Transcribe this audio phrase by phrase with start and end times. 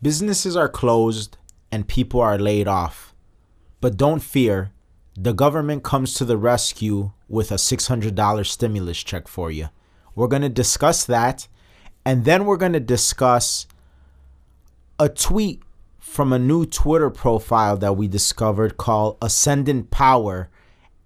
[0.00, 1.36] Businesses are closed
[1.72, 3.14] and people are laid off.
[3.80, 4.72] But don't fear,
[5.16, 9.68] the government comes to the rescue with a $600 stimulus check for you.
[10.14, 11.48] We're going to discuss that.
[12.04, 13.66] And then we're going to discuss
[14.98, 15.62] a tweet
[15.98, 20.48] from a new Twitter profile that we discovered called Ascendant Power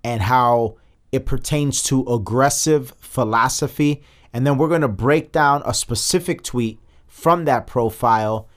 [0.05, 0.77] and how
[1.11, 4.03] it pertains to aggressive philosophy.
[4.33, 8.49] And then we're going to break down a specific tweet from that profile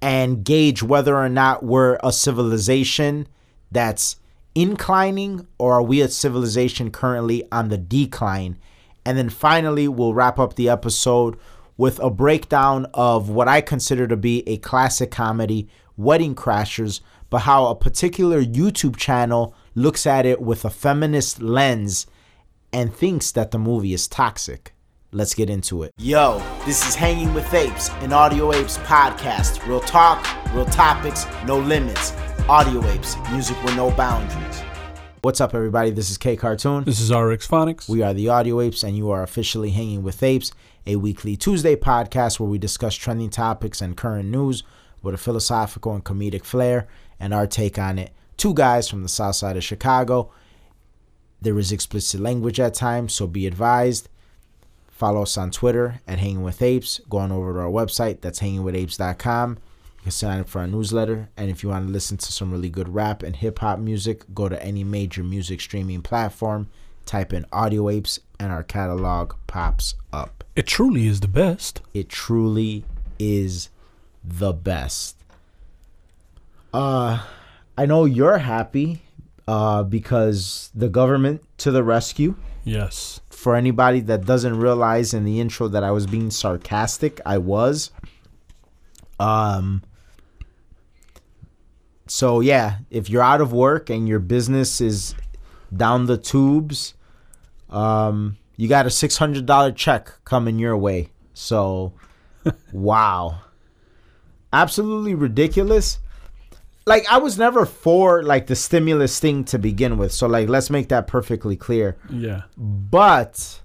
[0.00, 3.26] and gauge whether or not we're a civilization
[3.70, 4.16] that's
[4.54, 8.58] inclining or are we a civilization currently on the decline.
[9.04, 11.36] And then finally, we'll wrap up the episode
[11.76, 17.40] with a breakdown of what I consider to be a classic comedy, Wedding Crashers, but
[17.40, 22.06] how a particular YouTube channel looks at it with a feminist lens
[22.72, 24.74] and thinks that the movie is toxic.
[25.10, 25.92] Let's get into it.
[25.96, 29.66] Yo, this is Hanging with Apes, an Audio Apes podcast.
[29.66, 30.22] Real talk,
[30.52, 32.12] real topics, no limits.
[32.46, 34.60] Audio Apes, music with no boundaries.
[35.22, 35.92] What's up, everybody?
[35.92, 36.84] This is K Cartoon.
[36.84, 37.88] This is RX Phonics.
[37.88, 40.52] We are the Audio Apes, and you are officially Hanging with Apes,
[40.86, 44.62] a weekly Tuesday podcast where we discuss trending topics and current news
[45.02, 46.86] with a philosophical and comedic flair
[47.18, 48.12] and our take on it.
[48.36, 50.30] Two guys from the south side of Chicago.
[51.40, 54.10] There is explicit language at times, so be advised.
[54.98, 57.00] Follow us on Twitter at Hanging with Apes.
[57.08, 59.50] Go on over to our website, that's hangingwithapes.com.
[59.52, 61.28] You can sign up for our newsletter.
[61.36, 64.24] And if you want to listen to some really good rap and hip hop music,
[64.34, 66.68] go to any major music streaming platform,
[67.06, 70.42] type in Audio Apes, and our catalog pops up.
[70.56, 71.80] It truly is the best.
[71.94, 72.84] It truly
[73.20, 73.68] is
[74.24, 75.14] the best.
[76.74, 77.24] Uh,
[77.76, 79.02] I know you're happy
[79.46, 82.34] uh, because the government to the rescue.
[82.64, 83.20] Yes.
[83.48, 87.90] For anybody that doesn't realize in the intro that I was being sarcastic, I was.
[89.18, 89.82] Um.
[92.06, 95.14] So yeah, if you're out of work and your business is
[95.74, 96.92] down the tubes,
[97.70, 101.08] um, you got a six hundred dollar check coming your way.
[101.32, 101.94] So,
[102.74, 103.40] wow,
[104.52, 106.00] absolutely ridiculous.
[106.88, 110.12] Like I was never for like the stimulus thing to begin with.
[110.12, 111.96] So like let's make that perfectly clear.
[112.10, 112.42] Yeah.
[112.56, 113.60] But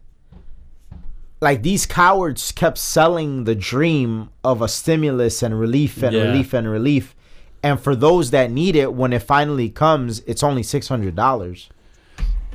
[1.41, 6.23] like these cowards kept selling the dream of a stimulus and relief and Yeah.
[6.23, 7.15] relief and relief.
[7.61, 11.69] And for those that need it, when it finally comes, it's only six hundred dollars.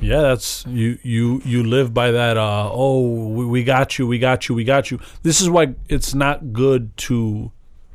[0.01, 4.17] Yeah, that's you you you live by that uh oh, we, we got you, we
[4.19, 4.99] got you, we got you.
[5.23, 7.51] This is why it's not good to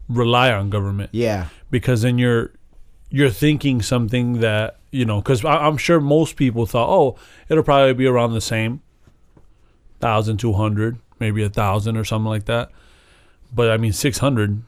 [0.08, 1.46] rely on government Yeah.
[1.70, 2.52] because then you're
[3.16, 7.16] you're thinking something that, you know, cuz I'm sure most people thought, "Oh,
[7.48, 8.80] it'll probably be around the same
[10.00, 12.70] 1200, maybe a 1000 or something like that."
[13.54, 14.62] But I mean 600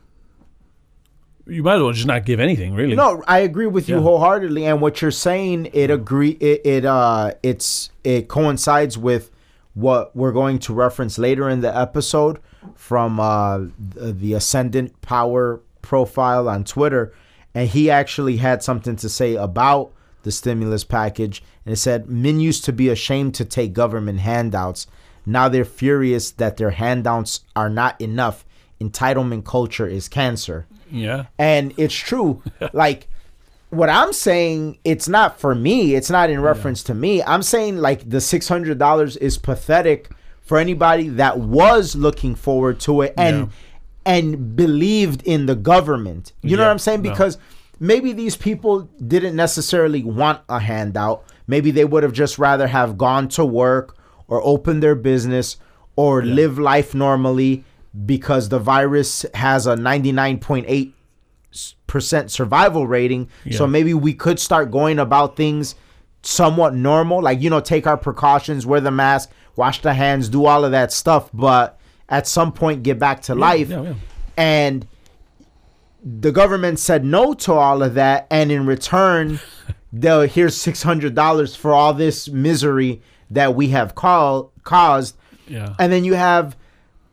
[1.48, 2.96] you might as well just not give anything, really.
[2.96, 4.02] No, I agree with you Yeah.
[4.02, 4.64] wholeheartedly.
[4.66, 9.30] And what you're saying, it agree it, it uh it's it coincides with
[9.74, 12.38] what we're going to reference later in the episode
[12.74, 13.58] from uh
[13.94, 17.12] the, the Ascendant Power profile on Twitter.
[17.56, 19.90] And he actually had something to say about
[20.24, 21.42] the stimulus package.
[21.64, 24.86] And it said, Men used to be ashamed to take government handouts.
[25.24, 28.44] Now they're furious that their handouts are not enough.
[28.80, 31.26] Entitlement culture is cancer Yeah.
[31.38, 32.42] and it's true
[32.74, 33.08] like
[33.70, 37.78] what i'm saying it's not for me it's not in reference to me i'm saying
[37.78, 40.10] like the $600 is pathetic
[40.42, 43.46] for anybody that was looking forward to it and Yeah.
[44.06, 46.32] And believed in the government.
[46.40, 47.02] You know what i'm saying?
[47.02, 47.10] no.
[47.10, 47.36] because
[47.80, 51.24] maybe these people didn't necessarily want a handout.
[51.46, 53.96] Maybe they would have just rather have gone to work
[54.28, 55.58] or opened their business
[55.96, 57.64] or live life normally
[58.04, 60.92] because the virus has a 99.8
[61.86, 63.28] percent survival rating.
[63.50, 65.74] So maybe we could start going about things
[66.22, 67.22] somewhat normal.
[67.22, 70.70] Like you know take our precautions wear the mask wash the hands do all of
[70.72, 71.30] that stuff.
[71.32, 71.75] But
[72.08, 73.94] at some point get back to life yeah, yeah.
[74.36, 74.86] and
[76.04, 79.40] the government said no to all of that and in return
[79.92, 85.16] they'll here's $600 for all this misery that we have call, caused
[85.48, 85.74] Yeah.
[85.78, 86.56] and then you have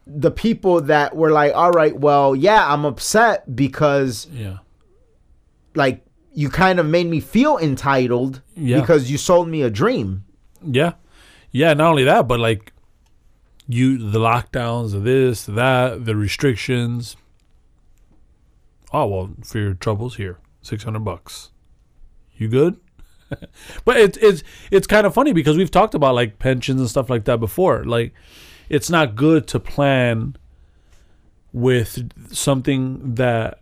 [0.05, 4.57] the people that were like all right well yeah i'm upset because yeah.
[5.75, 8.81] like you kind of made me feel entitled Yeah.
[8.81, 10.25] because you sold me a dream
[10.63, 10.93] Yeah.
[11.55, 12.72] Yeah, not only that, but like
[13.67, 17.15] you the lockdowns, of this, that, the restrictions.
[18.91, 21.51] Oh well, for your troubles here, six hundred bucks.
[22.35, 22.79] You good?
[23.85, 27.09] but it's it's it's kind of funny because we've talked about like pensions and stuff
[27.09, 27.83] like that before.
[27.83, 28.13] Like,
[28.69, 30.35] it's not good to plan
[31.51, 33.59] with something that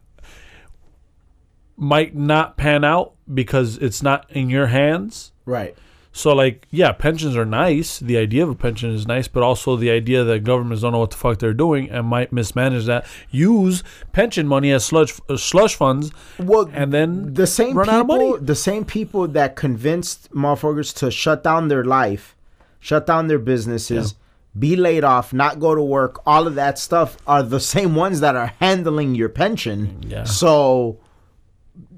[1.78, 5.32] might not pan out because it's not in your hands.
[5.46, 5.76] Right.
[6.14, 8.00] So like, yeah, pensions are nice.
[8.00, 11.00] The idea of a pension is nice, but also the idea that governments don't know
[11.00, 13.06] what the fuck they're doing and might mismanage that.
[13.30, 13.82] Use
[14.12, 18.08] pension money as slush uh, slush funds, Well, and then the same run out of
[18.08, 18.46] people, money.
[18.46, 22.36] the same people that convinced motherfuckers to shut down their life,
[22.82, 24.16] shut down their businesses,
[24.60, 28.20] be laid off, not go to work, all of that stuff are the same ones
[28.20, 30.02] that are handling your pension.
[30.06, 30.26] Yeah.
[30.26, 30.98] So,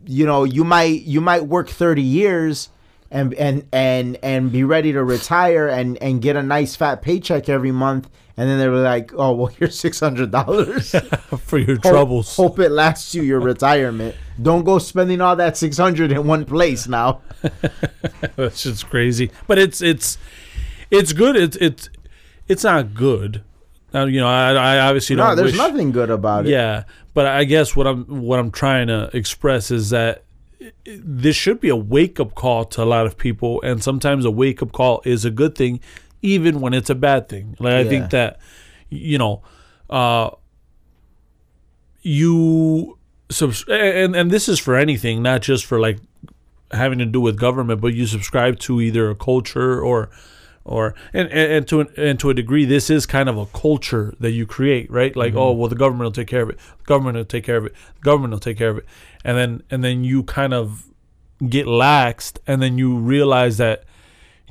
[0.06, 2.70] you know, you might you might work 30 years
[3.14, 7.48] and and and and be ready to retire and and get a nice fat paycheck
[7.48, 12.36] every month and then they were like, "Oh, well, here's $600." for your Hope- troubles.
[12.36, 14.16] Hope it lasts you your retirement.
[14.42, 17.22] Don't go spending all that six hundred in one place now.
[18.36, 19.32] That's just crazy.
[19.48, 20.18] But it's it's
[20.90, 21.36] it's good.
[21.36, 21.90] It's it's
[22.48, 23.44] it's not good.
[23.94, 25.28] You know I, I obviously don't.
[25.28, 26.50] No, there's wish, nothing good about it.
[26.50, 30.24] Yeah, but I guess what I'm what I'm trying to express is that
[30.86, 34.32] this should be a wake up call to a lot of people, and sometimes a
[34.32, 35.80] wake up call is a good thing,
[36.22, 37.56] even when it's a bad thing.
[37.60, 38.40] Like I think that
[38.90, 39.42] you know,
[39.90, 40.32] uh,
[42.02, 42.98] you
[43.30, 46.00] subs- and and this is for anything, not just for like
[46.72, 50.10] having to do with government, but you subscribe to either a culture or
[50.66, 53.46] or and, and, and to an, and to a degree this is kind of a
[53.48, 55.16] culture that you create right?
[55.16, 56.58] Like oh well the government will take care of it.
[56.58, 57.74] The government will take care of it.
[57.96, 58.86] The government will take care of it
[59.24, 60.90] and then and then you kind of
[61.48, 63.84] get laxed and then you realize that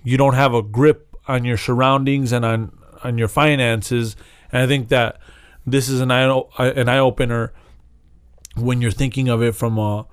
[0.03, 4.17] you don't have a grip on your surroundings and on on your finances
[4.51, 5.19] and i think that
[5.67, 7.53] this is an eye an eye opener
[8.57, 10.07] when you're thinking of it from a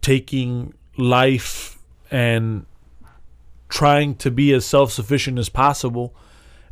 [0.00, 1.78] taking life
[2.10, 2.64] and
[3.68, 6.14] trying to be as self-sufficient as possible.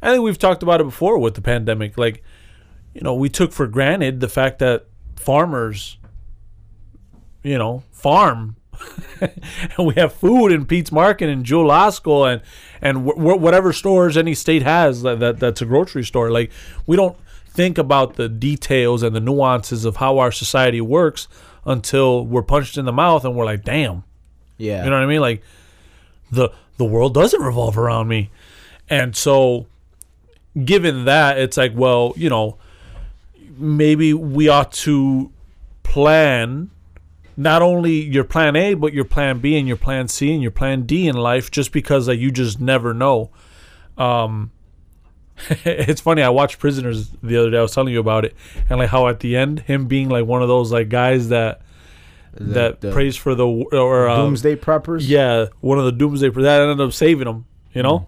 [0.00, 1.98] I think we've talked about it before with the pandemic.
[1.98, 2.22] Like,
[2.94, 4.86] you know, we took for granted the fact that
[5.16, 5.98] farmers,
[7.46, 8.56] you know, farm.
[9.20, 12.42] and we have food in Pete's Market and Jewel Osco and
[12.82, 16.30] and wh- wh- whatever stores any state has that, that that's a grocery store.
[16.30, 16.50] Like
[16.86, 17.16] we don't
[17.46, 21.26] think about the details and the nuances of how our society works
[21.64, 24.04] until we're punched in the mouth and we're like, damn,
[24.58, 24.84] Yeah.
[24.84, 25.20] you know what I mean?
[25.22, 25.42] Like
[26.30, 28.30] the the world doesn't revolve around me.
[28.90, 29.66] And so
[30.64, 32.58] given that, it's like, well, you know,
[33.56, 35.30] maybe we ought to
[35.82, 36.70] plan
[37.36, 40.50] not only your plan A, but your plan B and your plan C and your
[40.50, 43.30] plan D in life just because like, you just never know.
[43.96, 44.50] Um
[45.64, 48.34] it's funny, I watched Prisoners the other day, I was telling you about it,
[48.70, 51.60] and like how at the end, him being like one of those like guys that
[52.32, 55.06] that the prays for the or uh, doomsday preppers.
[55.06, 57.44] yeah, one of the doomsday pre- that ended up saving him.
[57.72, 58.06] You know,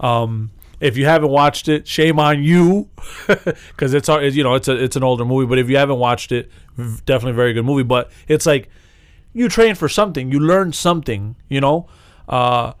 [0.00, 0.50] um,
[0.82, 2.90] if you haven't watched it, shame on you,
[3.28, 5.46] because it's you know it's a it's an older movie.
[5.46, 6.50] But if you haven't watched it,
[7.06, 7.84] definitely a very good movie.
[7.84, 8.68] But it's like
[9.32, 11.36] you train for something, you learn something.
[11.48, 11.88] You know,
[12.28, 12.72] uh,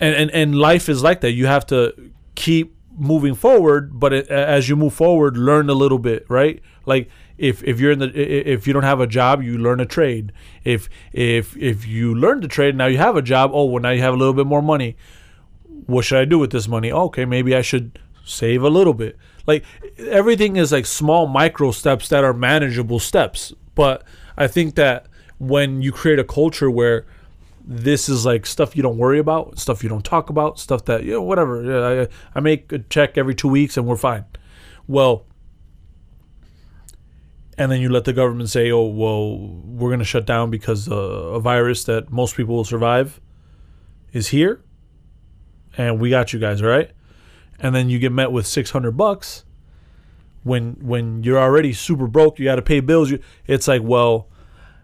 [0.00, 1.32] and and and life is like that.
[1.32, 1.94] You have to
[2.34, 6.62] keep moving forward, but it, as you move forward, learn a little bit, right?
[6.86, 9.86] Like if if you're in the if you don't have a job, you learn a
[9.86, 10.32] trade.
[10.64, 13.50] If if if you learn the trade, now you have a job.
[13.52, 14.96] Oh, well, now you have a little bit more money.
[15.88, 16.92] What should I do with this money?
[16.92, 19.16] Okay, maybe I should save a little bit.
[19.46, 19.64] Like
[19.96, 23.54] everything is like small micro steps that are manageable steps.
[23.74, 24.04] But
[24.36, 25.06] I think that
[25.38, 27.06] when you create a culture where
[27.64, 31.04] this is like stuff you don't worry about, stuff you don't talk about, stuff that
[31.04, 31.64] you know, whatever.
[31.64, 34.26] Yeah, I, I make a check every two weeks and we're fine.
[34.86, 35.24] Well,
[37.56, 40.86] and then you let the government say, "Oh, well, we're going to shut down because
[40.86, 43.22] uh, a virus that most people will survive
[44.12, 44.60] is here,
[45.78, 46.90] and we got you guys, all right?"
[47.58, 49.44] And then you get met with six hundred bucks
[50.42, 53.10] when when you're already super broke, you got to pay bills.
[53.10, 54.28] You, it's like, well,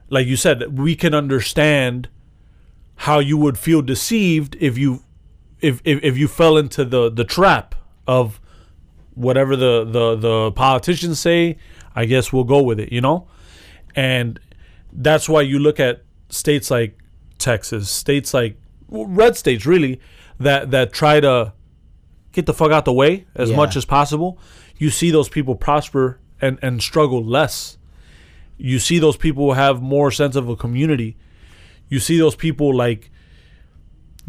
[0.08, 2.08] like you said, we can understand
[2.96, 5.02] how you would feel deceived if you
[5.60, 7.74] if if, if you fell into the the trap
[8.06, 8.40] of
[9.14, 11.56] whatever the the the politicians say
[11.94, 13.26] i guess we'll go with it you know
[13.94, 14.40] and
[14.92, 16.98] that's why you look at states like
[17.38, 18.56] texas states like
[18.88, 20.00] red states really
[20.40, 21.52] that that try to
[22.32, 23.56] get the fuck out the way as Yeah.
[23.56, 24.38] much as possible
[24.76, 27.78] you see those people prosper and and struggle less.
[28.58, 31.16] You see those people have more sense of a community.
[31.88, 33.10] You see those people like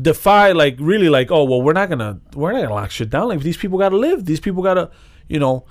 [0.01, 3.29] defy like really like oh well we're not gonna we're not gonna lock shit down.
[3.29, 4.25] Like these people gotta live.
[4.25, 4.91] These people gotta
[5.27, 5.65] you know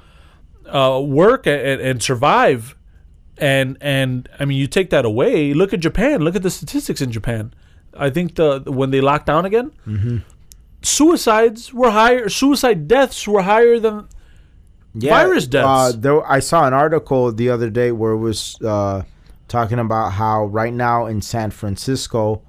[0.66, 2.76] uh, work and, and survive.
[3.38, 5.54] And and i mean you take that away.
[5.54, 6.20] Look at japan.
[6.20, 7.52] Look at the statistics in japan
[7.96, 9.70] i think the when they locked down again
[10.82, 14.06] suicides were higher suicide deaths were higher than
[15.10, 15.66] virus deaths.
[15.66, 19.02] Uh, there, I saw an article the other day where it was uh,
[19.48, 22.42] talking about how right now in San Francisco,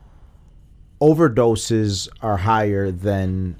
[1.02, 3.56] overdoses are higher than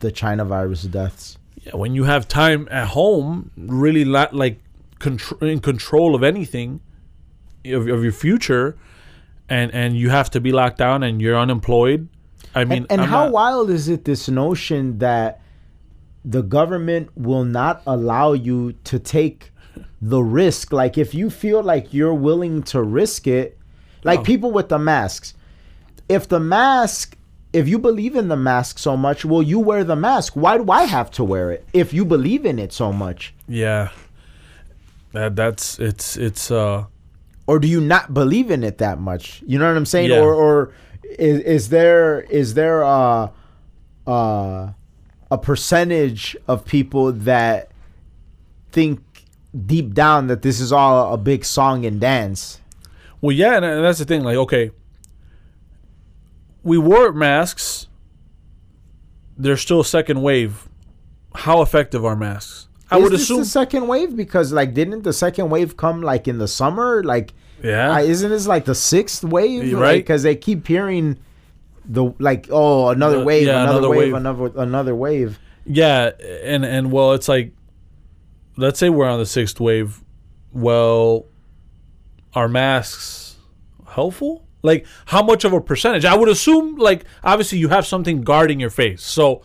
[0.00, 1.38] the China virus deaths.
[1.62, 4.60] Yeah, when you have time at home, really la- like
[4.98, 6.80] contr- in control of anything
[7.64, 8.76] of, of your future,
[9.50, 12.08] and and you have to be locked down and you're unemployed.
[12.54, 15.40] I mean, and and how not- wild is it this notion that
[16.24, 19.52] the government will not allow you to take
[20.02, 23.58] the risk like if you feel like you're willing to risk it
[24.04, 24.22] like Oh.
[24.24, 25.34] people with the masks
[26.08, 27.16] if the mask
[27.52, 30.70] if you believe in the mask so much will you wear the mask why do
[30.70, 33.90] i have to wear it if you believe in it so much Yeah,
[35.12, 36.84] that that's it's it's uh
[37.50, 40.20] or do you not believe in it that much you know what i'm saying Yeah.
[40.20, 40.72] or or
[41.18, 43.32] is, is there is there a
[44.06, 44.72] uh
[45.30, 47.70] a percentage of people that
[48.70, 49.00] think
[49.66, 52.60] deep down that this is all a big song and dance
[53.20, 54.22] well yeah, and, that's the thing.
[54.24, 54.70] Like, okay,
[56.62, 57.86] we wore masks.
[59.36, 60.68] There's still a second wave.
[61.34, 62.68] How effective are masks?
[62.90, 63.40] I is would this assume.
[63.40, 67.32] the second wave because like didn't the second wave come like in the summer like
[67.62, 69.96] yeah, I, isn't this like the sixth wave You're right.
[69.96, 71.18] because they keep hearing
[71.84, 74.14] the like oh another wave yeah, another, another wave, wave.
[74.14, 76.10] another another wave Yeah,
[76.44, 77.52] and and well, it's like,
[78.56, 80.02] let's say we're on the sixth wave.
[80.52, 81.26] Well,
[82.34, 83.36] are masks
[83.88, 84.46] helpful?
[84.62, 86.04] Like, how much of a percentage?
[86.04, 89.02] I would assume, like, obviously, you have something guarding your face.
[89.02, 89.42] So,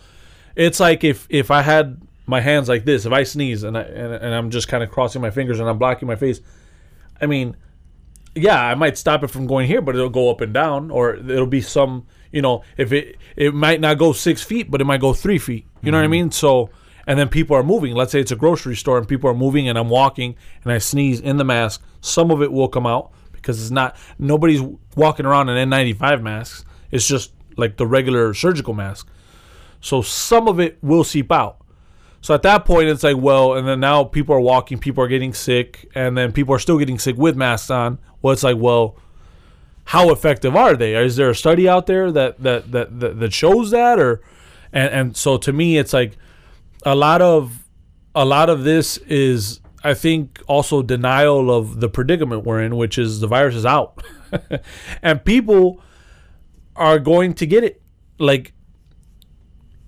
[0.56, 3.82] it's like if if I had my hands like this, if I sneeze and I
[3.82, 6.42] and, and I'm just kind of crossing my fingers and I'm blocking my face,
[7.22, 7.56] I mean,
[8.36, 11.16] yeah, I might stop it from going here, but it'll go up and down, or
[11.16, 14.86] it'll be some, you know, if it it might not go six feet, but it
[14.86, 15.66] might go three feet.
[15.82, 16.12] You know what I mm-hmm.
[16.12, 16.32] mean?
[16.32, 16.70] So,
[17.08, 17.96] and then people are moving.
[17.96, 20.80] Let's say it's a grocery store and people are moving, and I'm walking and I
[20.80, 21.82] sneeze in the mask.
[22.02, 24.62] Some of it will come out because it's not nobody's
[24.96, 26.66] walking around in N95 masks.
[26.92, 29.08] It's just like the regular surgical mask.
[29.80, 31.62] So some of it will seep out.
[32.26, 35.08] So at that point, it's like, well, and then now people are walking, people are
[35.08, 38.00] getting sick, and then people are still getting sick with masks on.
[38.26, 38.96] Well, it's like, well,
[39.84, 40.96] how effective are they?
[40.96, 44.20] Is there a study out there that that that that, that shows that, or
[44.74, 46.18] and and so to me, it's like
[46.84, 47.68] a lot of
[48.16, 52.98] a lot of this is, I think, also denial of the predicament we're in, which
[52.98, 54.02] is the virus is out,
[55.04, 55.84] and people
[56.76, 57.80] are going to get it.
[58.18, 58.54] Like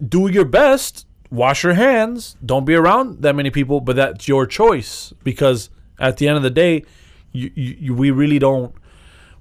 [0.08, 4.46] do your best wash your hands don't be around that many people but that's your
[4.46, 6.86] choice because at the end of the day
[7.38, 8.74] you, you, we really don't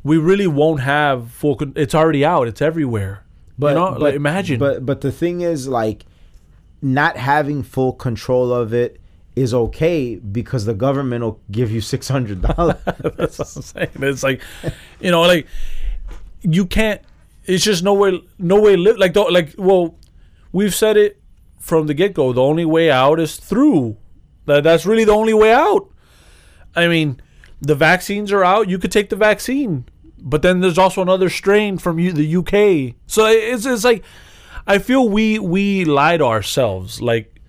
[0.02, 3.24] we really won't have full con- it's already out it's everywhere
[3.58, 6.04] But you know but, like imagine But but the thing is, like,
[6.82, 9.00] not having full control of it
[9.34, 12.76] is okay because the government will give you six hundred dollars.
[13.18, 13.90] That's what I'm saying.
[14.00, 14.40] It's like,
[15.00, 15.46] you know, like
[16.42, 17.00] you can't.
[17.44, 18.96] It's just no way, no way live.
[18.98, 19.54] Like, don't like.
[19.56, 19.96] Well,
[20.52, 21.20] we've said it
[21.58, 22.32] from the get go.
[22.32, 23.96] The only way out is through.
[24.46, 25.90] That that's really the only way out.
[26.74, 27.20] I mean,
[27.60, 28.68] the vaccines are out.
[28.68, 29.86] You could take the vaccine,
[30.18, 32.96] but then there's also another strain from you, the UK.
[33.06, 34.04] So it's it's like,
[34.66, 37.40] I feel we we lied to ourselves, like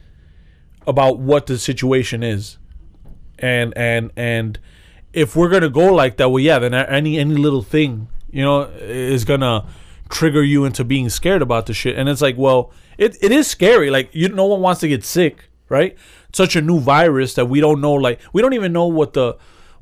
[0.86, 2.58] about what the situation is
[3.40, 4.60] and and and
[5.14, 8.64] if we're gonna go like that, well, yeah, then any any little thing, you know,
[8.80, 9.66] is gonna
[10.10, 11.98] trigger you into being scared about the shit.
[11.98, 13.90] And it's like, well, it, it is scary.
[13.90, 15.98] Like, you no one wants to get sick, right?
[16.34, 17.94] Such a new virus that we don't know.
[17.94, 19.38] Like, we don't even know what the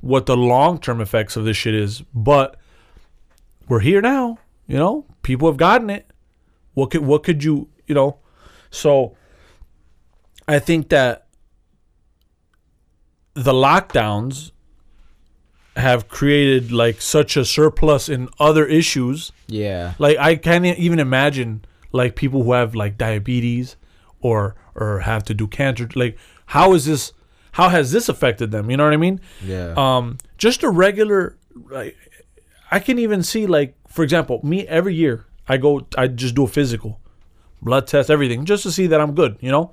[0.06, 2.02] what the long term effects of this shit is.
[2.14, 2.58] But
[3.68, 4.38] we're here now.
[4.68, 6.10] You know, people have gotten it.
[6.76, 8.20] What could what could you you know?
[8.70, 9.18] So
[10.48, 11.26] I think that
[13.34, 14.52] the lockdowns
[15.76, 19.32] have created like such a surplus in other issues.
[19.48, 19.96] yeah.
[19.98, 23.76] Like I can't even imagine like people who have like diabetes
[24.22, 25.90] or or have to do cancer.
[25.96, 27.12] Like how is this?
[27.56, 28.70] How has this affected them?
[28.70, 29.22] You know what I mean?
[29.42, 29.74] Yeah.
[29.78, 31.38] Um, just a regular.
[31.70, 31.96] Like,
[32.70, 36.44] I can even see like for example, me every year I go I just do
[36.44, 37.00] a physical,
[37.62, 39.38] blood test, everything, just to see that I'm good.
[39.40, 39.72] You know,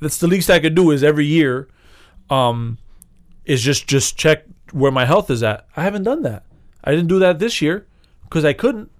[0.00, 1.68] that's the least I could do is every year,
[2.30, 2.78] um,
[3.44, 5.66] is just just check where my health is at.
[5.76, 6.44] I haven't done that.
[6.82, 7.86] I didn't do that this year
[8.22, 8.90] because I couldn't.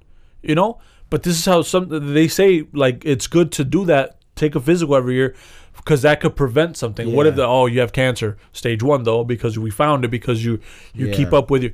[0.43, 4.19] You know, but this is how some they say like it's good to do that.
[4.35, 5.35] Take a physical every year
[5.87, 7.15] because that could prevent something.
[7.15, 10.45] What if the oh you have cancer stage one though because we found it because
[10.45, 10.59] you
[10.93, 11.73] you keep up with your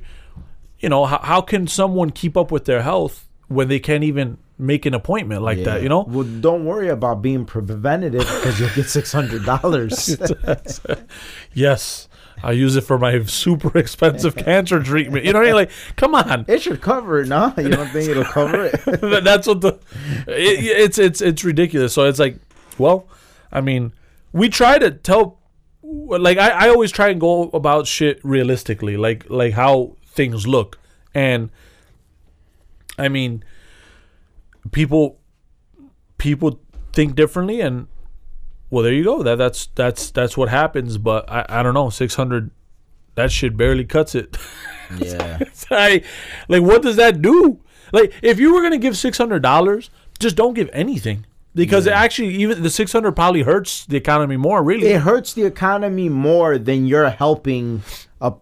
[0.79, 4.37] you know how, how can someone keep up with their health when they can't even
[4.59, 5.81] make an appointment like that.
[5.81, 6.03] You know?
[6.07, 10.17] Well, don't worry about being preventative because you'll get six hundred dollars.
[11.53, 12.07] Yes.
[12.43, 15.23] I use it for my super expensive cancer treatment.
[15.23, 15.55] You know what I mean?
[15.55, 16.43] Like, come on.
[16.49, 17.53] it should cover it, no?
[17.57, 18.81] You don't think it'll cover it?
[19.23, 19.79] That's what the
[20.27, 21.93] it, it's it's it's ridiculous.
[21.93, 22.37] So it's like,
[22.77, 23.07] well,
[23.51, 23.93] I mean,
[24.33, 25.39] we try to tell
[25.83, 30.79] like I, I always try and go about shit realistically, like like how things look.
[31.13, 31.51] And
[32.97, 33.43] I mean,
[34.71, 35.19] people
[36.17, 36.59] people
[36.93, 37.87] think differently and
[38.69, 39.23] well there you go.
[39.23, 42.51] That that's that's that's what happens, but I, I don't know, six hundred
[43.15, 44.37] that shit barely cuts it.
[44.97, 45.39] yeah.
[45.69, 46.03] I,
[46.47, 47.59] like what does that do?
[47.91, 51.25] Like if you were gonna give six hundred dollars, just don't give anything
[51.55, 54.63] because it actually even the six hundred probably hurts the economy more.
[54.63, 57.83] Really, It hurts the economy more than you're helping
[58.21, 58.33] a,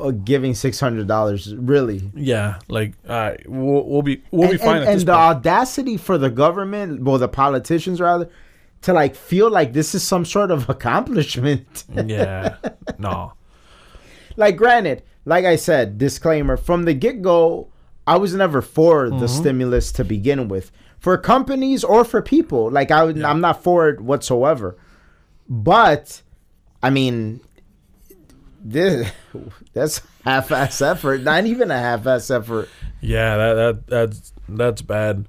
[0.00, 1.54] a giving six hundred dollars.
[1.54, 2.10] Really.
[2.14, 2.58] yeah.
[2.68, 2.94] Like
[3.46, 5.16] we'll, we'll be we'll be fine and, and the point.
[5.16, 8.30] audacity for the government, well, the politicians rather,
[8.82, 11.84] to like feel like this is some sort of accomplishment.
[11.94, 12.56] yeah,
[12.98, 13.32] no,
[14.36, 17.68] like, granted, like I said, disclaimer from the get go,
[18.06, 19.26] I was never for the mm-hmm.
[19.26, 20.70] stimulus to begin with,
[21.04, 22.70] for companies or for people.
[22.70, 24.74] Like, I would, I'm not for it whatsoever.
[25.50, 26.22] But,
[26.82, 27.40] I mean,
[28.58, 29.12] this
[29.74, 31.20] that's half-ass effort.
[31.20, 32.70] Not even a half-ass effort.
[33.02, 35.28] yeah, that that that's that's bad,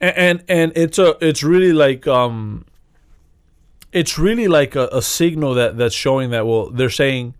[0.00, 2.64] and and, and it's a it's really like um,
[3.92, 7.34] it's really like a, a signal that that's showing that well they're saying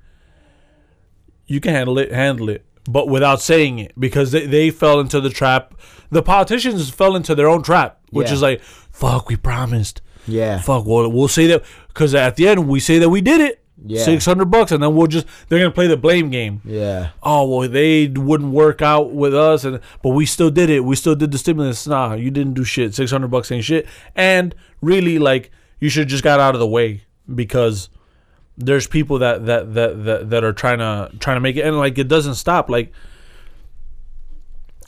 [1.46, 5.20] you can handle it, handle it, but without saying it because they, they fell into
[5.20, 5.74] the trap.
[6.10, 8.34] The politicians fell into their own trap, which Yeah.
[8.34, 10.02] is like, fuck, we promised.
[10.26, 10.58] Yeah.
[10.60, 13.56] Fuck, well, we'll say that because at the end we say that we did it.
[13.86, 14.02] Yeah.
[14.02, 16.60] Six hundred bucks, and then we'll just they're gonna play the blame game.
[16.66, 17.10] Yeah.
[17.22, 20.80] Oh well, they wouldn't work out with us, and but we still did it.
[20.84, 21.86] We still did the stimulus.
[21.86, 22.94] Nah, you didn't do shit.
[22.94, 23.86] Six hundred bucks ain't shit.
[24.14, 27.04] And really, like you should just got out of the way
[27.34, 27.88] because
[28.60, 31.76] there's people that that that that, that are trying to trying to make it, and
[31.78, 32.68] like it doesn't stop.
[32.68, 32.92] Like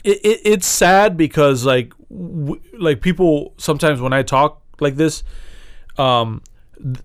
[0.03, 5.23] it, it it's sad because like w- like people sometimes when I talk like this,
[5.97, 6.41] um,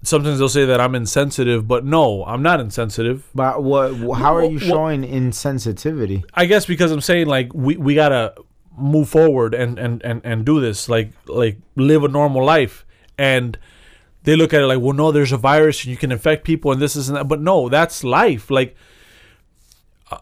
[0.02, 3.26] sometimes they'll say that I'm insensitive, but no, I'm not insensitive.
[3.34, 3.94] But what?
[4.18, 6.24] How are you showing insensitivity?
[6.34, 8.34] I guess because I'm saying like we, we gotta
[8.76, 12.86] move forward and, and, and, and do this like like live a normal life
[13.18, 13.58] and
[14.28, 16.70] they look at it like well no there's a virus and you can infect people
[16.72, 18.76] and this is that but no that's life like
[20.12, 20.18] uh,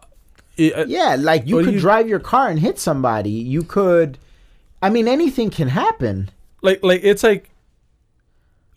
[0.55, 3.29] it- uh, Yeah, like you could you- drive your car and hit somebody.
[3.31, 4.17] You could.
[4.81, 6.29] I mean, anything can happen.
[6.61, 7.49] like like it's like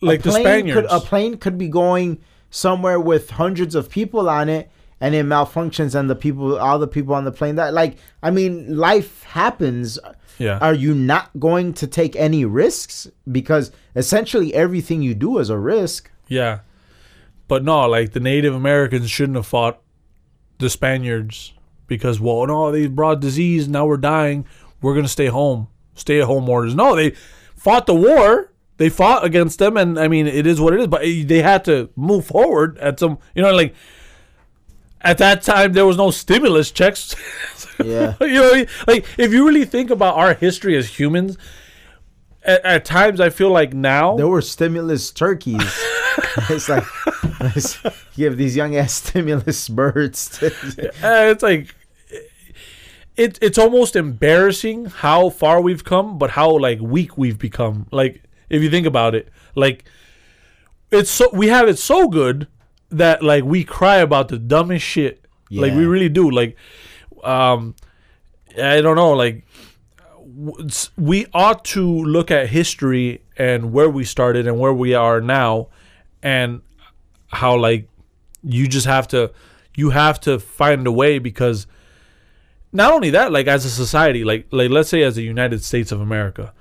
[0.01, 4.49] like the Spaniards Could, a plane could be going somewhere with hundreds of people on
[4.49, 4.69] it,
[5.01, 8.29] and it malfunctions, and the people, all the people on the plane, that like, I
[8.29, 9.97] mean, life happens.
[10.37, 13.09] yeah Are you not going to take any risks?
[13.29, 16.11] Because essentially everything you do is a risk.
[16.27, 16.59] Yeah.
[17.47, 19.81] But no, like the Native Americans shouldn't have fought
[20.59, 21.53] the Spaniards
[21.87, 23.67] because, well, no, they brought disease.
[23.67, 24.45] Now we're dying.
[24.81, 25.67] We're going to stay home.
[25.95, 26.75] Stay at home orders.
[26.75, 27.11] No, they
[27.55, 28.53] fought the war.
[28.77, 29.75] They fought against them.
[29.75, 30.87] And I mean, it is what it is.
[30.87, 33.75] But eh, they had to move forward at some, you know, like
[35.03, 37.15] at that time, there was no stimulus checks.
[37.83, 38.15] Yeah.
[38.21, 41.37] you know, like if you really think about our history as humans,
[42.43, 44.15] at, at times I feel like now.
[44.15, 45.61] There were stimulus turkeys.
[46.49, 46.85] it's like
[47.39, 47.79] let's
[48.15, 50.37] give these young ass stimulus birds.
[50.39, 51.75] To, Uh, it's like
[53.15, 57.87] it, it's almost embarrassing how far we've come, but how like weak we've become.
[57.91, 59.85] Like if you think about it, like
[60.91, 62.47] it's so we have it so good
[62.91, 65.25] that like we cry about the dumbest shit.
[65.49, 66.29] Like we really do.
[66.29, 66.55] Like
[67.23, 67.75] um
[68.57, 69.43] I don't know, like
[70.97, 75.67] we ought to look at history and where we started and where we are now
[76.23, 76.61] and
[77.27, 77.87] how like
[78.43, 79.31] you just have to
[79.75, 81.67] you have to find a way because
[82.71, 85.91] not only that like as a society like like let's say as the United States
[85.91, 86.53] of America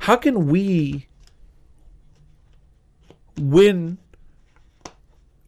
[0.00, 1.06] how can we
[3.38, 3.98] win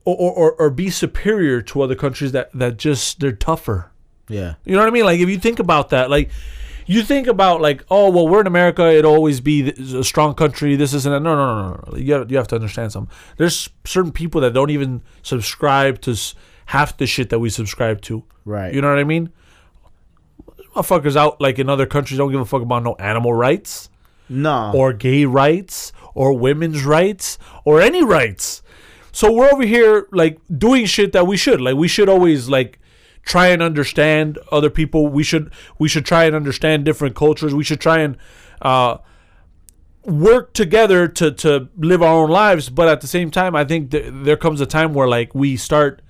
[0.07, 3.90] or, or, or, be superior to other countries that, that just they're tougher
[4.29, 4.55] yeah.
[4.64, 5.05] you know what I mean?
[5.05, 6.31] Like if you think about that, like
[6.87, 8.87] you think about like, oh well, we're in America.
[8.92, 10.77] It'll always be a strong country.
[10.77, 11.11] This isn't.
[11.11, 11.97] No, no, no, no.
[11.97, 13.14] You have, you have to understand something.
[13.37, 16.16] There's certain people that don't even subscribe to
[16.66, 18.25] half the shit that we subscribe to.
[18.45, 18.73] Right.
[18.75, 19.31] You know what I mean?
[20.75, 23.88] Motherfuckers out like in other countries don't give a fuck about no animal rights
[24.29, 24.73] No.
[24.75, 28.62] or gay rights or women's rights or any rights.
[29.17, 31.59] So we're over here like doing shit that we should.
[31.59, 32.79] Like we should always like
[33.23, 35.09] try and understand other people.
[35.09, 37.55] We should we should try and understand different cultures.
[37.55, 38.19] We should try and
[38.61, 38.99] uh,
[40.05, 42.69] work together to to live our own lives.
[42.69, 45.57] But at the same time, I think th- there comes a time where like we
[45.57, 46.03] start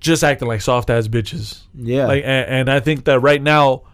[0.00, 1.60] just acting like soft ass bitches.
[1.72, 2.08] Yeah.
[2.08, 3.84] Like, and, and I think that right now,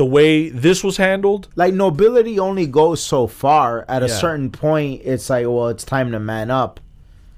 [0.00, 3.84] the way this was handled, like nobility only goes so far.
[3.86, 4.14] At a Yeah.
[4.24, 6.80] certain point, it's like, well, it's time to man up.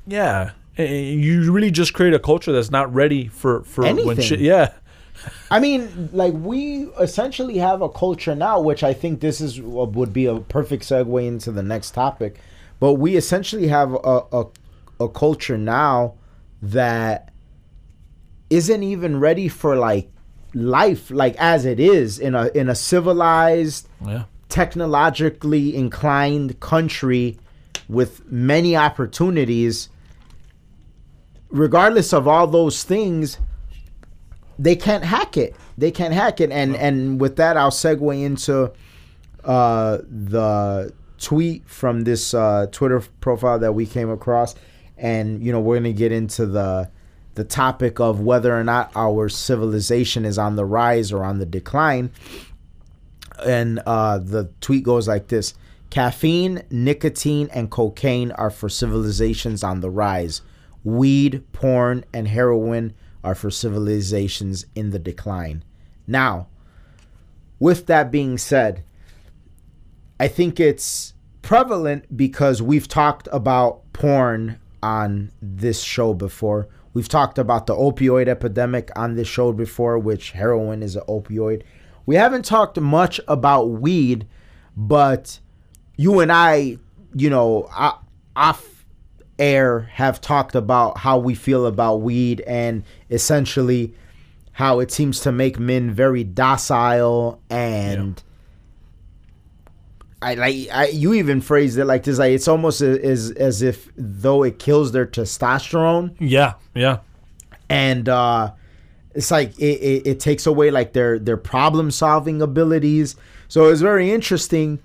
[0.07, 0.85] yeah, eh,
[1.25, 4.25] you really just create a culture that's not ready for for when Anything.
[4.25, 4.41] shit.
[4.41, 4.69] Yeah,
[5.51, 10.13] I mean, like we essentially have a culture now, which I think this is would
[10.13, 12.39] be a perfect segue into the next topic.
[12.79, 14.43] But we essentially have a a,
[15.01, 16.15] a culture now
[16.63, 17.33] that
[18.51, 20.12] isn't even ready for like
[20.55, 27.39] life, like as it is in a in a civilized, yeah, technologically inclined country
[27.89, 29.89] with many opportunities.
[31.51, 33.39] Regardless of all those things,
[34.59, 35.55] they can't hack it.
[35.77, 36.51] They can't hack it.
[36.51, 38.73] And and with that, I'll segue into
[39.45, 44.55] uh, the tweet from this uh, Twitter profile that we came across,
[44.97, 46.91] and you know we're gonna get into the
[47.35, 51.47] the topic of whether or not our civilization is on the rise or on the
[51.47, 52.11] decline.
[53.45, 55.55] And uh, the tweet goes like this:
[55.91, 60.43] Caffeine, nicotine, and cocaine are for civilizations on the rise.
[60.85, 65.65] Weed, porn, and heroin are for civilizations in the decline.
[66.07, 66.49] Now,
[67.59, 68.83] with that being said,
[70.19, 76.69] I think it's prevalent because we've talked about porn on this show before.
[76.95, 81.63] We've talked about the opioid epidemic on this show before, which heroin is an opioid.
[82.05, 84.27] We haven't talked much about weed,
[84.77, 85.39] but
[85.97, 86.79] you and I,
[87.15, 87.69] you know,
[88.37, 88.85] off
[89.39, 93.95] air have talked about how we feel about weed and essentially
[94.53, 98.23] how it seems to make men very docile and
[100.23, 103.89] I like I, you even phrased it like this like it's almost as as if
[103.97, 106.15] though it kills their testosterone.
[106.19, 106.99] Yeah, yeah,
[107.69, 108.53] and uh
[109.15, 113.17] it's like it, it, it takes away like their their problem solving abilities.
[113.49, 114.81] So it's very interesting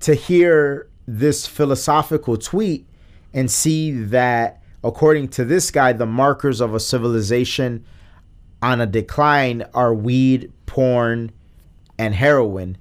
[0.00, 2.86] to hear this philosophical tweet
[3.32, 7.84] and see that according to this guy the markers of a civilization
[8.62, 11.30] on a decline are weed porn
[11.98, 12.76] and heroin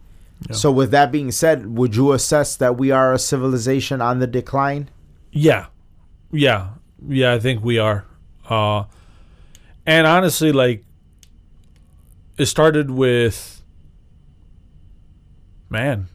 [0.51, 4.27] so with that being said would you assess that we are a civilization on the
[4.27, 4.89] decline
[5.37, 5.67] yeah,
[6.31, 6.69] yeah,
[7.07, 7.33] yeah.
[7.33, 8.05] I think we are.
[8.49, 8.85] Uh,
[9.85, 10.83] and honestly, like,
[12.37, 13.61] it started with,
[15.69, 16.07] man,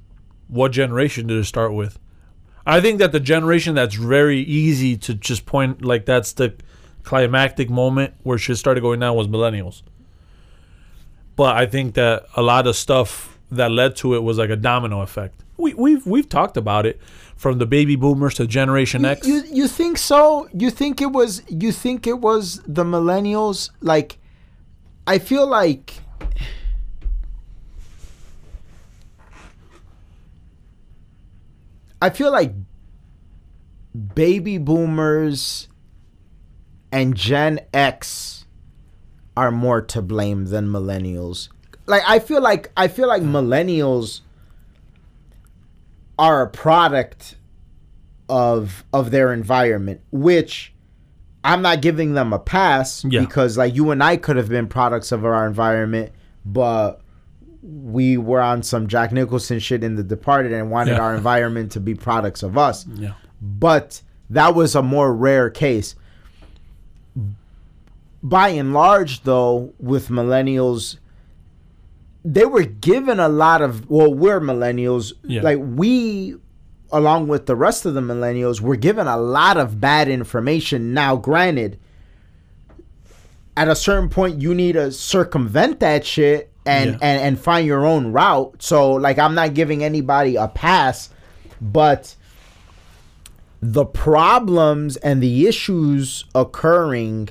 [0.48, 1.98] what generation did it start with?
[2.66, 6.54] I think that the generation that's very easy to just point like that's the
[7.02, 9.82] climactic moment where shit started going down was millennials.
[11.34, 14.56] But I think that a lot of stuff that led to it was like a
[14.56, 15.44] domino effect.
[15.56, 17.00] We we've we've talked about it
[17.36, 19.26] from the baby boomers to Generation X.
[19.26, 20.48] You you think so?
[20.52, 23.70] You think it was you think it was the millennials?
[23.80, 24.18] Like
[25.06, 25.94] I feel like
[32.00, 32.52] I feel like
[34.14, 35.68] baby boomers
[36.90, 38.46] and Gen X
[39.36, 41.48] are more to blame than millennials.
[41.92, 44.20] Like I feel like I feel like millennials
[46.18, 47.36] are a product
[48.30, 50.72] of of their environment, which
[51.44, 53.20] I'm not giving them a pass Yeah.
[53.20, 56.12] because like you and I could have been products of our environment,
[56.46, 57.00] but
[57.62, 61.00] we were on some Jack Nicholson shit in The Departed and wanted Yeah.
[61.02, 62.86] our environment to be products of us.
[62.94, 63.12] yeah.
[63.42, 64.00] But
[64.30, 65.94] that was a more rare case.
[68.22, 70.96] By and large, though, with millennials,
[72.24, 73.88] they were given a lot of.
[73.90, 75.12] Well, we're millennials.
[75.24, 75.42] Yeah.
[75.42, 76.36] Like we,
[76.92, 80.94] along with the rest of the millennials, were given a lot of bad information.
[80.94, 81.78] Now, granted,
[83.56, 86.98] at a certain point, you need to circumvent that shit and Yeah.
[87.02, 88.62] and and find your own route.
[88.62, 91.10] So, like, I'm not giving anybody a pass,
[91.60, 92.14] but
[93.60, 97.28] the problems and the issues occurring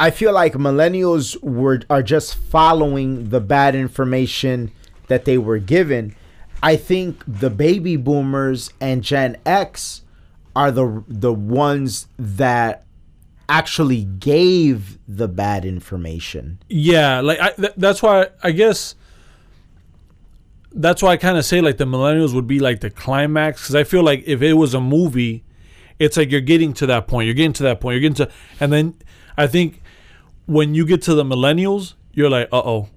[0.00, 4.72] I feel like millennials were are just following the bad information
[5.08, 6.16] that they were given.
[6.62, 10.00] I think the baby boomers and Gen X
[10.56, 12.86] are the the ones that
[13.46, 16.60] actually gave the bad information.
[16.70, 18.94] Yeah, like I, th- that's why I guess
[20.72, 23.74] that's why I kind of say like the millennials would be like the climax because
[23.74, 25.44] I feel like if it was a movie,
[25.98, 28.32] it's like you're getting to that point, you're getting to that point, you're getting to,
[28.60, 28.94] and then
[29.36, 29.79] I think
[30.46, 32.88] when you get to the millennials, you're like, uh oh.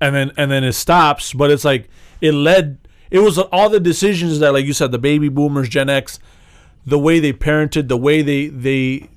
[0.00, 1.32] and then and then it stops.
[1.32, 1.88] But it's like
[2.20, 2.78] it led.
[3.10, 6.18] It was all the decisions that, like you said, the baby boomers, Gen X,
[6.86, 9.08] the way they parented, the way they they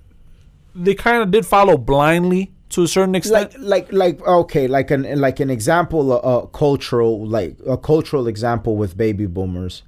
[0.76, 3.58] they kind of did follow blindly to a certain extent.
[3.60, 8.28] like like like okay like an like an example a, a cultural like a cultural
[8.28, 9.84] example with baby boomers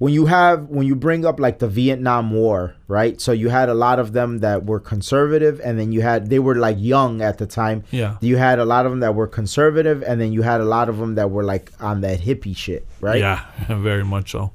[0.00, 3.68] when you have when you bring up like the Vietnam War right so you had
[3.68, 7.20] a lot of them that were conservative and then you had they were like young
[7.20, 8.16] at the time Yeah.
[8.22, 10.88] you had a lot of them that were conservative and then you had a lot
[10.88, 14.52] of them that were like on that hippie shit right Yeah, very much so.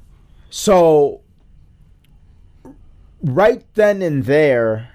[0.50, 1.20] so
[3.22, 4.90] right then and there,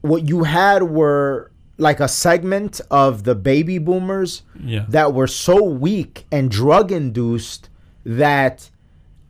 [0.00, 4.84] what you had were like a segment of the baby boomers Yeah.
[4.88, 7.68] that were so weak and drug induced
[8.04, 8.70] that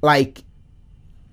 [0.03, 0.45] like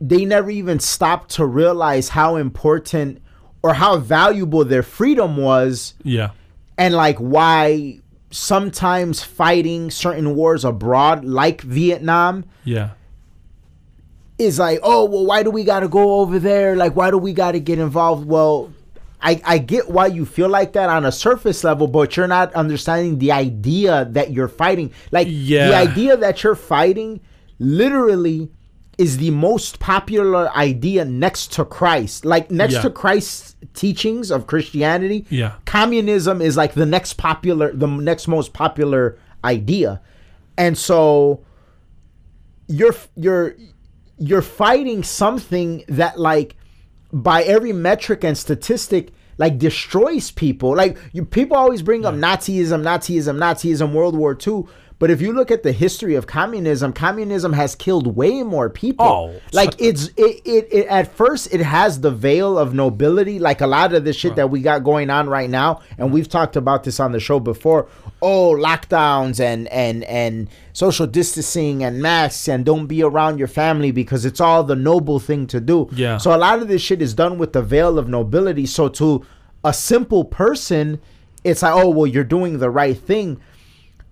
[0.01, 3.21] they never even stopped to realize how important
[3.63, 6.31] or how valuable their freedom was Yeah.
[6.77, 8.01] and like why
[8.31, 12.89] sometimes fighting certain wars abroad like Vietnam Yeah.
[14.37, 16.75] is like, oh well, why do we got to go over there?
[16.75, 18.27] Like, why do we got to get involved?
[18.27, 18.73] Well,
[19.21, 22.53] I I get why you feel like that on a surface level, but you're not
[22.53, 24.91] understanding the idea that you're fighting.
[25.11, 25.69] Like, Yeah.
[25.69, 27.21] the idea that you're fighting,
[27.59, 28.51] literally.
[28.97, 32.23] Is the most popular idea next to Christ.
[32.25, 32.81] Like next Yeah.
[32.83, 35.53] to Christ's teachings of Christianity, Yeah.
[35.65, 39.99] communism is like the next popular, the next most popular idea.
[40.57, 41.41] And so
[42.67, 43.55] you're you're
[44.17, 46.55] you're fighting something that like
[47.11, 52.81] by every metric and statistic like destroys people like you people always bring up nazism
[52.81, 54.63] nazism nazism world war ii
[54.97, 59.05] but if you look at the history of communism communism has killed way more people.
[59.05, 63.61] Oh, like it's it, it, it at first it has the veil of nobility like
[63.61, 65.81] a lot of the shit that we got going on right now.
[65.97, 67.87] And we've talked about this on the show before.
[68.21, 73.91] Oh lockdowns and and and social distancing and masks and don't be around your family
[73.91, 75.89] because it's all the noble thing to do.
[75.91, 76.17] Yeah.
[76.17, 78.65] so a lot of this shit is done with the veil of nobility.
[78.65, 79.25] So to
[79.63, 81.01] a simple person
[81.43, 83.39] it's like oh well you're doing the right thing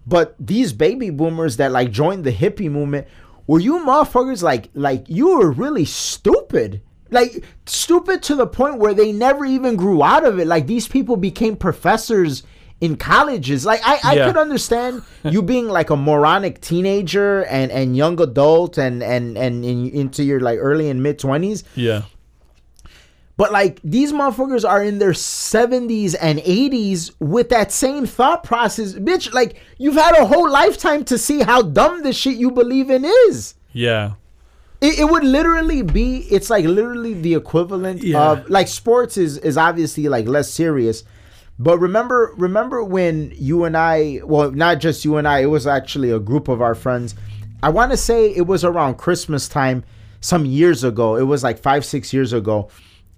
[0.05, 3.07] but these baby boomers that like joined the hippie movement,
[3.47, 6.81] were you motherfuckers like like you were really stupid?
[7.09, 10.47] Like stupid to the point where they never even grew out of it.
[10.47, 12.41] Like these people became professors
[12.81, 13.65] in colleges.
[13.65, 14.25] Like I, I Yeah.
[14.27, 19.63] could understand you being like a moronic teenager and and young adult and and and
[19.63, 21.63] in, into your like early and mid twenties.
[21.75, 22.03] Yeah.
[23.35, 28.93] But like these motherfuckers are in their 70s and 80s with that same thought process.
[28.93, 32.89] Bitch, like you've had a whole lifetime to see how dumb the shit you believe
[32.91, 33.55] in is.
[33.71, 34.13] Yeah.
[34.81, 38.31] It, it would literally be it's like literally the equivalent Yeah.
[38.33, 41.03] of like sports is is obviously like less serious.
[41.57, 45.65] But remember remember when you and I well not just you and I, it was
[45.65, 47.15] actually a group of our friends.
[47.63, 49.83] I want to say it was around Christmas time
[50.21, 51.15] some years ago.
[51.15, 52.69] It was like 5 6 years ago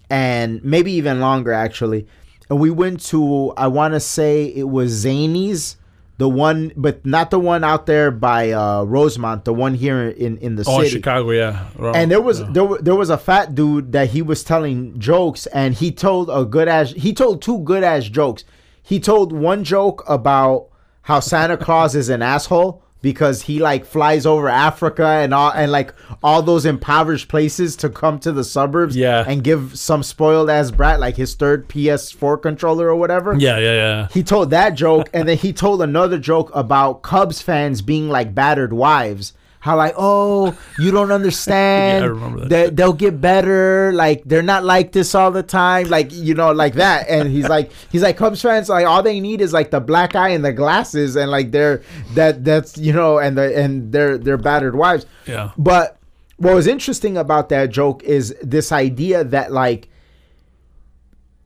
[0.09, 2.07] and maybe even longer actually.
[2.49, 5.77] And we went to I want to say it was Zanies,
[6.17, 10.37] the one, but not the one out there by uh, Rosemont, the one here in
[10.37, 10.89] in the Oh, city.
[10.91, 11.67] Chicago, yeah.
[11.77, 12.49] Around- And there was yeah.
[12.51, 16.45] there, there was a fat dude that he was telling jokes, and he told a
[16.45, 18.43] good ass he told two good ass jokes.
[18.83, 20.67] He told one joke about
[21.01, 25.71] how Santa Claus is an asshole because he like flies over Africa and all and
[25.71, 29.23] like all those impoverished places to come to the suburbs Yeah.
[29.27, 33.35] and give some spoiled ass brat like his third PS4 controller or whatever.
[33.37, 34.07] Yeah, yeah, yeah.
[34.11, 38.33] He told that joke, and then he told another joke about Cubs fans being like
[38.33, 39.33] battered wives.
[39.65, 42.03] How like, oh, you don't understand.
[42.03, 43.91] Yeah, I remember that They, they'll get better.
[43.93, 45.89] Like they're not like this all the time.
[45.89, 47.09] Like you know, like that.
[47.09, 48.69] And he's like, he's like Cubs fans.
[48.69, 51.81] Like all they need is like the black eye and the glasses, and like they're
[52.13, 55.07] that that's you know, and the and they're they're battered wives.
[55.25, 55.49] Yeah.
[55.57, 55.97] But
[56.37, 59.89] what was interesting about that joke is this idea that like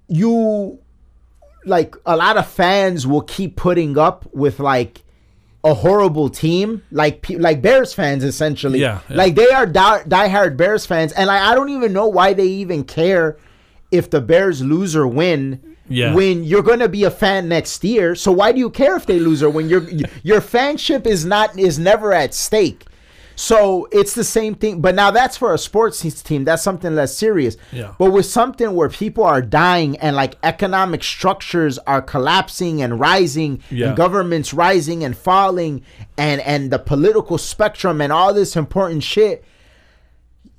[0.09, 0.77] you
[1.63, 5.03] like a lot of fans will keep putting up with like
[5.63, 9.17] a horrible team like like Bears fans essentially Yeah, yeah.
[9.17, 12.45] like they are die- diehard Bears fans and like I don't even know why they
[12.47, 13.37] even care
[13.91, 16.13] if the Bears lose or win Yeah.
[16.13, 19.05] when you're going to be a fan next year so why do you care if
[19.05, 19.81] they lose or win your
[20.23, 22.85] your fanship is not is never at stake
[23.41, 27.15] so it's the same thing but now that's for a sports team that's something less
[27.15, 27.93] serious Yeah.
[27.97, 33.61] but with something where people are dying and like economic structures are collapsing and rising
[33.71, 33.87] Yeah.
[33.87, 35.83] and governments rising and falling
[36.17, 39.45] and and the political spectrum and all this important shit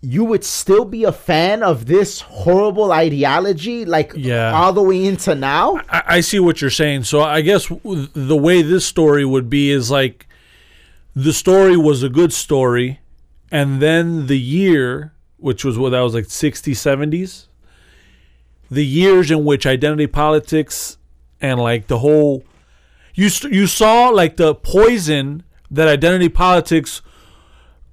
[0.00, 4.50] you would still be a fan of this horrible ideology, like Yeah.
[4.54, 5.78] all the way into now.
[5.90, 7.04] I, I see what you're saying.
[7.04, 10.26] So I guess w- the way this story would be is like
[11.24, 13.00] the story was a good story,
[13.50, 17.46] and then the year, which was what that was like 60s, 70s,
[18.70, 20.98] the years in which identity politics
[21.40, 22.44] and like the whole
[23.14, 27.02] you st- you saw like the poison that identity politics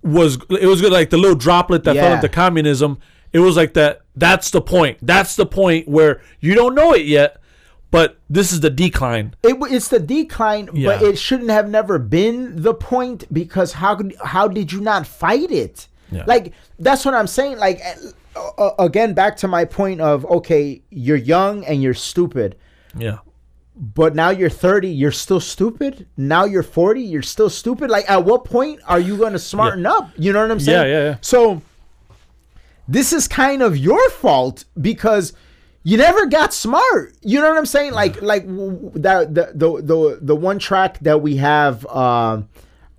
[0.04, 3.00] was it was good like the little droplet that fell into communism.
[3.34, 5.00] It was like that that's the point.
[5.02, 7.42] That's the point where you don't know it yet
[7.90, 12.62] but this is the decline It, it's the decline, but it shouldn't have never been
[12.62, 15.88] the point because how could how did you not fight it?
[16.12, 16.24] Yeah.
[16.28, 17.58] Like that's what I'm saying.
[17.58, 17.82] Like
[18.36, 22.58] uh, again, back to my point of okay, you're young and you're stupid,
[22.98, 23.20] yeah
[23.78, 26.08] but now you're 30, you're still stupid.
[26.18, 27.90] Now you're 40, you're still stupid.
[27.90, 30.10] Like at what point are you going to smarten up?
[30.18, 30.88] You know what I'm saying?
[30.90, 31.18] Yeah, yeah, yeah.
[31.22, 31.62] So
[32.88, 35.34] this is kind of your fault because
[35.88, 37.16] you never got smart.
[37.22, 37.94] You know what I'm saying?
[37.94, 42.42] Like like that the the the, the one track that we have uh,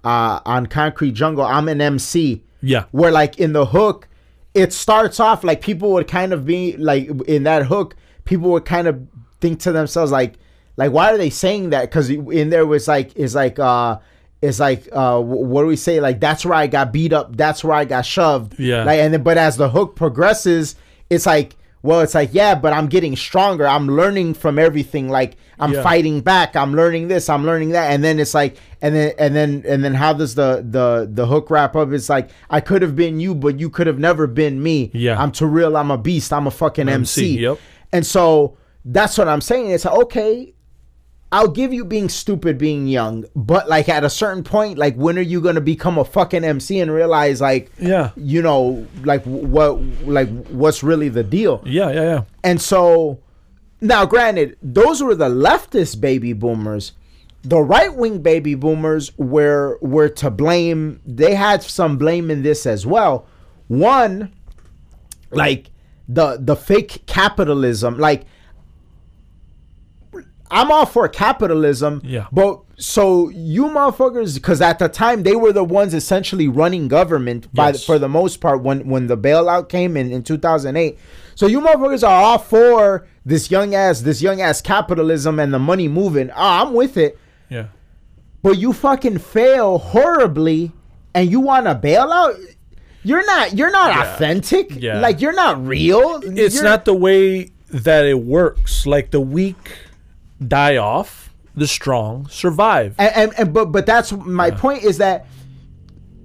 [0.02, 2.42] uh, on Concrete Jungle, I'm an MC.
[2.62, 2.84] Yeah.
[2.92, 4.08] Where like in the hook,
[4.54, 8.64] it starts off like people would kind of be like in that hook, people would
[8.64, 9.06] kind of
[9.42, 10.38] think to themselves like
[10.78, 11.82] like why are they saying that?
[11.82, 13.98] Because in there was like is like uh
[14.40, 17.62] is like uh what do we say like that's where I got beat up, that's
[17.62, 18.58] where I got shoved.
[18.58, 18.84] Yeah.
[18.84, 20.74] Like and then but as the hook progresses,
[21.10, 21.54] it's like
[21.88, 23.66] well, it's like yeah, but I'm getting stronger.
[23.66, 25.08] I'm learning from everything.
[25.08, 25.82] Like I'm Yeah.
[25.82, 26.54] fighting back.
[26.54, 27.28] I'm learning this.
[27.30, 27.90] I'm learning that.
[27.92, 31.26] And then it's like, and then and then and then how does the the the
[31.26, 31.90] hook wrap up?
[31.92, 34.90] It's like I could have been you, but you could have never been me.
[34.92, 35.18] Yeah.
[35.20, 35.78] I'm too real.
[35.78, 36.30] I'm a beast.
[36.32, 37.22] I'm a fucking MC.
[37.22, 37.58] MC, yep.
[37.90, 39.70] And so that's what I'm saying.
[39.70, 40.54] It's like, okay,
[41.30, 45.18] I'll give you being stupid, being young, but like at a certain point, like when
[45.18, 48.10] are you gonna become a fucking MC and realize like, Yeah.
[48.16, 51.62] you know, like what, like what's really the deal?
[51.66, 53.20] yeah yeah yeah And so
[53.80, 56.92] now granted, those were the leftist baby boomers.
[57.42, 61.00] The right wing baby boomers were were to blame.
[61.06, 63.26] They had some blame in this as well.
[63.68, 64.32] One,
[65.30, 65.70] like
[66.08, 68.24] the the fake capitalism, like
[70.50, 72.00] I'm all for capitalism.
[72.04, 72.26] Yeah.
[72.32, 77.52] But so you motherfuckers, because at the time they were the ones essentially running government
[77.54, 77.84] by Yes.
[77.84, 80.98] for the most part when when the bailout came in in 2008.
[81.34, 85.58] So you motherfuckers are all for this young ass this young ass capitalism and the
[85.58, 86.30] money moving.
[86.34, 87.18] Ah, I'm with it.
[87.48, 87.66] yeah
[88.42, 90.72] But you fucking fail horribly,
[91.14, 92.36] and you want a bailout.
[93.02, 93.56] You're not.
[93.56, 94.14] You're not Yeah.
[94.14, 94.66] authentic.
[94.80, 95.00] Yeah.
[95.00, 96.20] Like you're not real.
[96.24, 99.76] it's You're- not the way that it works like the weak
[100.46, 105.26] die off the strong survive and, and, and but but that's my point is that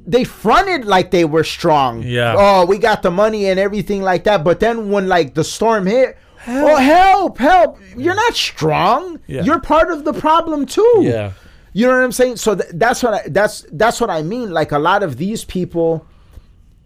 [0.05, 2.03] they fronted like they were strong.
[2.03, 2.35] Yeah.
[2.37, 4.43] Oh, we got the money and everything like that.
[4.43, 7.79] But then when like the storm hit, oh help, help!
[7.95, 9.19] You're not strong.
[9.27, 9.43] Yeah.
[9.43, 10.99] You're part of the problem too.
[11.01, 11.31] yeah
[11.71, 12.35] You know what I'm saying?
[12.35, 14.51] So th- that's what I that's that's what I mean.
[14.51, 16.05] Like a lot of these people,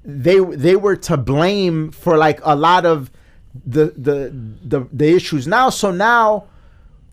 [0.06, 3.10] they they were to blame for like a lot of
[3.66, 4.32] the the
[4.64, 5.72] the, the issues now.
[5.72, 6.46] So now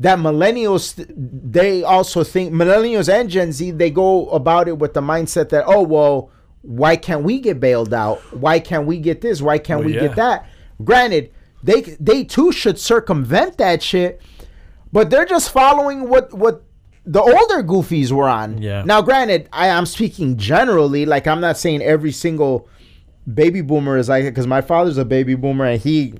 [0.01, 5.01] that millennials they also think millennials and Gen Z they go about it with the
[5.01, 6.31] mindset that oh well
[6.63, 8.21] why can't we get bailed out?
[8.33, 9.43] Why can't we get this?
[9.43, 10.01] Why can't Well, we yeah.
[10.01, 10.49] get that?
[10.83, 11.31] Granted,
[11.63, 14.21] they they too should circumvent that shit,
[14.93, 16.63] but they're just following what what
[17.05, 18.63] the older goofies were on.
[18.63, 18.83] Yeah.
[18.83, 21.05] Now, granted, I am speaking generally.
[21.05, 22.67] Like I'm not saying every single
[23.33, 26.15] baby boomer is like because my father's a baby boomer and he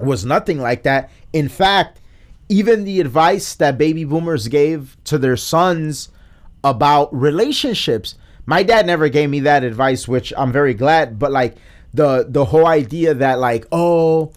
[0.00, 1.10] was nothing like that.
[1.32, 2.00] In fact,
[2.48, 6.08] even the advice that baby boomers gave to their sons
[6.62, 8.14] about relationships,
[8.46, 11.18] my dad never gave me that advice, which I'm very glad.
[11.18, 11.56] But like
[11.92, 14.32] the the whole idea that like oh,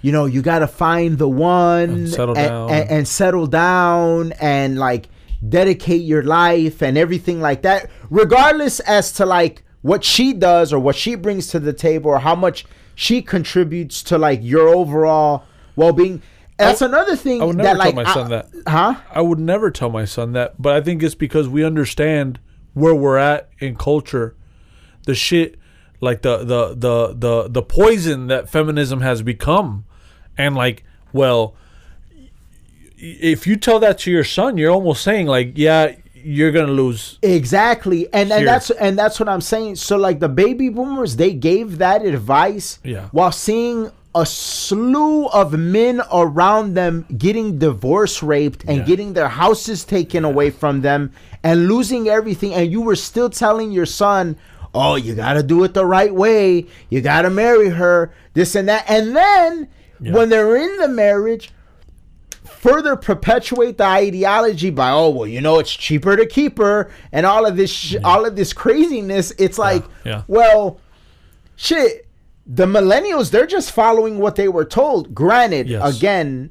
[0.00, 2.70] you know, you got to find the one And settle and, down.
[2.70, 5.08] and- and settle down and like
[5.48, 10.78] dedicate your life and everything like that, regardless as to like what she does or
[10.78, 15.44] what she brings to the table or how much she contributes to like your overall
[15.76, 16.22] well being.
[16.66, 18.48] That's another thing I would that never like tell my I- son that.
[18.66, 18.94] huh?
[19.10, 22.38] I would never tell my son that, but I think it's because we understand
[22.74, 24.34] where we're at in culture.
[25.06, 25.58] The shit
[26.00, 29.84] like the the the the the poison that feminism has become.
[30.38, 31.54] And like, well,
[32.96, 36.72] if you tell that to your son, you're almost saying like, yeah, you're going to
[36.72, 37.18] lose.
[37.22, 38.08] Exactly.
[38.12, 39.76] And and that's and that's what I'm saying.
[39.76, 43.08] So like the baby boomers, they gave that advice Yeah.
[43.12, 48.84] while seeing a slew of men around them getting divorce raped and Yeah.
[48.84, 53.72] getting their houses taken away from them and losing everything and you were still telling
[53.72, 54.36] your son,
[54.74, 56.66] oh, you got to do it the right way.
[56.90, 58.84] You got to marry her, this and that.
[58.88, 61.50] And then when they're in the marriage,
[62.44, 67.26] further perpetuate the ideology by oh well you know it's cheaper to keep her and
[67.26, 70.22] all of this sh- all of this craziness it's like yeah.
[70.28, 70.78] well
[71.56, 72.01] shit
[72.46, 75.96] the millennials they're just following what they were told granted Yes.
[75.96, 76.50] again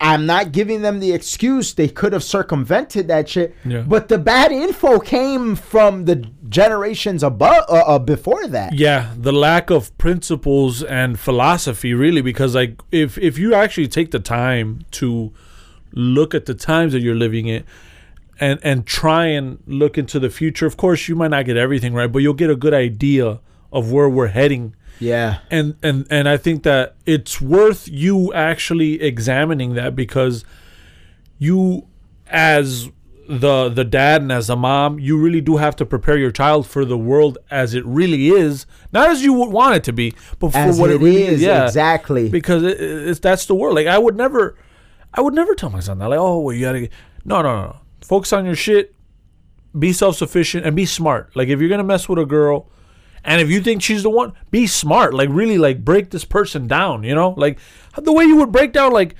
[0.00, 3.80] i'm not giving them the excuse they could have circumvented that shit Yeah.
[3.82, 6.16] but the bad info came from the
[6.50, 12.54] generations above uh, uh, before that Yeah, the lack of principles and philosophy, really, because
[12.56, 15.32] like if if you actually take the time to
[15.92, 17.62] look at the times that you're living in,
[18.40, 21.94] and and try and look into the future, of course you might not get everything
[21.94, 23.38] right, but you'll get a good idea
[23.72, 24.74] of where we're heading.
[25.00, 30.44] Yeah And and and I think that it's worth you actually examining that because
[31.38, 31.88] you
[32.28, 32.88] as
[33.28, 36.66] the the dad and as a mom, you really do have to prepare your child
[36.66, 40.14] for the world as it really is, not as you would want it to be,
[40.40, 41.40] but for as what it it really is.
[41.40, 43.76] Yeah, exactly because it, it's that's the world.
[43.76, 44.56] Like I would never,
[45.14, 46.08] I would never tell my son that.
[46.08, 46.88] Like, oh, well, you gotta
[47.24, 47.76] no, no, no.
[48.02, 48.94] Focus on your shit.
[49.78, 51.34] Be self sufficient and be smart.
[51.36, 52.68] Like if you're gonna mess with a girl,
[53.24, 55.14] and if you think she's the one, be smart.
[55.14, 57.02] Like really, like break this person down.
[57.02, 57.58] You know, like
[57.96, 59.14] the way you would break down like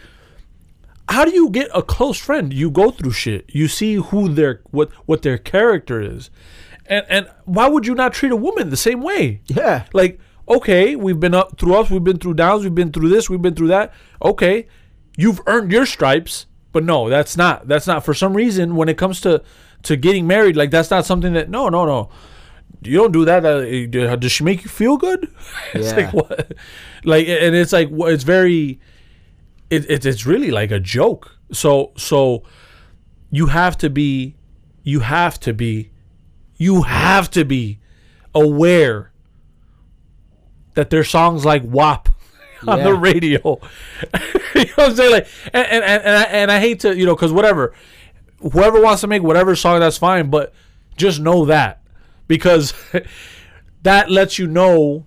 [1.10, 2.54] how do you get a close friend?
[2.54, 3.44] You go through shit.
[3.48, 6.30] You see who their what what their character is,
[6.86, 9.40] and and why would you not treat a woman the same way?
[9.46, 13.08] yeah Like okay, we've been up through ups, we've been through downs, we've been through
[13.08, 13.92] this, we've been through that.
[14.22, 14.66] Okay,
[15.16, 17.66] you've earned your stripes, but no, that's not.
[17.66, 19.42] That's not for some reason when it comes to
[19.82, 20.56] to getting married.
[20.56, 22.10] Like that's not something that no no no.
[22.82, 23.44] You don't do that.
[23.44, 25.28] Uh, does she make you feel good?
[25.74, 25.96] it's Yeah.
[25.96, 26.52] like what?
[27.04, 28.80] Like and it's like it's very
[29.68, 31.36] it, it, it's really like a joke.
[31.52, 32.42] So so
[33.30, 34.36] you have to be
[34.82, 35.90] you have to be
[36.56, 37.78] you have to be
[38.34, 39.12] aware
[40.74, 42.08] that there's songs like WAP
[42.66, 42.84] on Yeah.
[42.84, 43.38] the radio.
[44.54, 45.12] you know what I'm saying?
[45.12, 47.74] Like and and and, and, I, and I hate to, you know, cuz whatever
[48.52, 50.54] whoever wants to make whatever song that's fine, but
[50.96, 51.79] just know that
[52.30, 52.72] because
[53.82, 55.04] that lets you know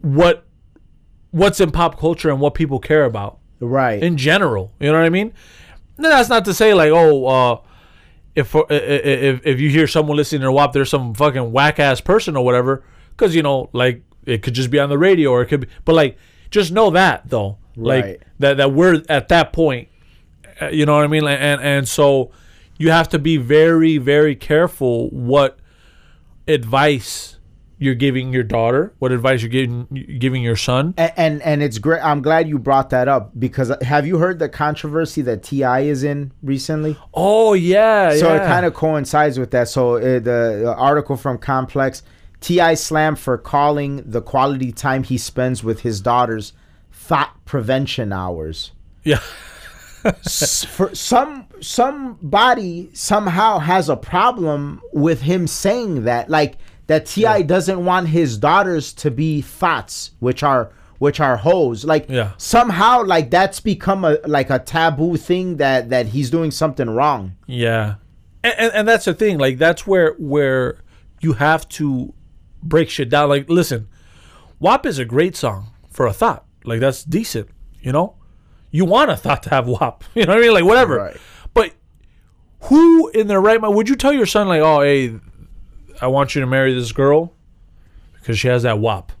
[0.00, 0.46] what
[1.30, 4.72] what's in pop culture and what people care about right in general.
[4.80, 5.32] You know what I mean?
[5.98, 7.60] No, that's not to say like, oh, uh,
[8.34, 12.00] if if if if you hear someone listening to WAP, there's some fucking whack ass
[12.00, 15.42] person or whatever, because you know, like it could just be on the radio or
[15.42, 16.16] it could be, but like,
[16.50, 18.04] just know that though, Right.
[18.06, 19.88] like that that we're at that point.
[20.62, 21.26] uh, You know what I mean?
[21.26, 22.30] And and so
[22.78, 25.58] you have to be very very careful what
[26.48, 27.38] advice
[27.78, 29.84] you're giving your daughter, what advice you're giving
[30.18, 30.94] giving your son.
[30.96, 32.00] and, and and it's great.
[32.02, 35.80] I'm glad you brought that up because have you heard the controversy that T.I.
[35.80, 36.96] is in recently?
[37.12, 38.42] Oh yeah, So yeah.
[38.42, 39.68] it kind of coincides with that.
[39.68, 42.02] So uh, the, the article from Complex,
[42.40, 42.74] T.I.
[42.74, 46.52] slammed for calling the quality time he spends with his daughters
[46.92, 48.70] thought prevention hours.
[49.02, 49.20] yeah.
[50.68, 57.42] For some somebody somehow has a problem with him saying that like that T.I.
[57.42, 62.32] doesn't want his daughters to be thoughts which are which are hoes like Yeah.
[62.36, 67.36] somehow like that's become a like a taboo thing that that he's doing something wrong
[67.46, 67.94] Yeah,
[68.42, 69.38] and, and and that's the thing.
[69.38, 70.78] Like that's where where
[71.20, 72.12] you have to
[72.62, 73.28] break shit down.
[73.30, 73.88] Like, listen,
[74.60, 76.44] WAP is a great song for a thought.
[76.64, 77.48] Like that's decent.
[77.80, 78.16] You know,
[78.74, 80.02] you want a thought to have WAP.
[80.16, 80.52] You know what I mean?
[80.52, 80.96] Like whatever.
[80.96, 81.16] Right.
[81.54, 81.74] But
[82.62, 85.14] who in their right mind would you tell your son like, oh, hey,
[86.00, 87.32] I want you to marry this girl
[88.14, 89.12] because she has that WAP,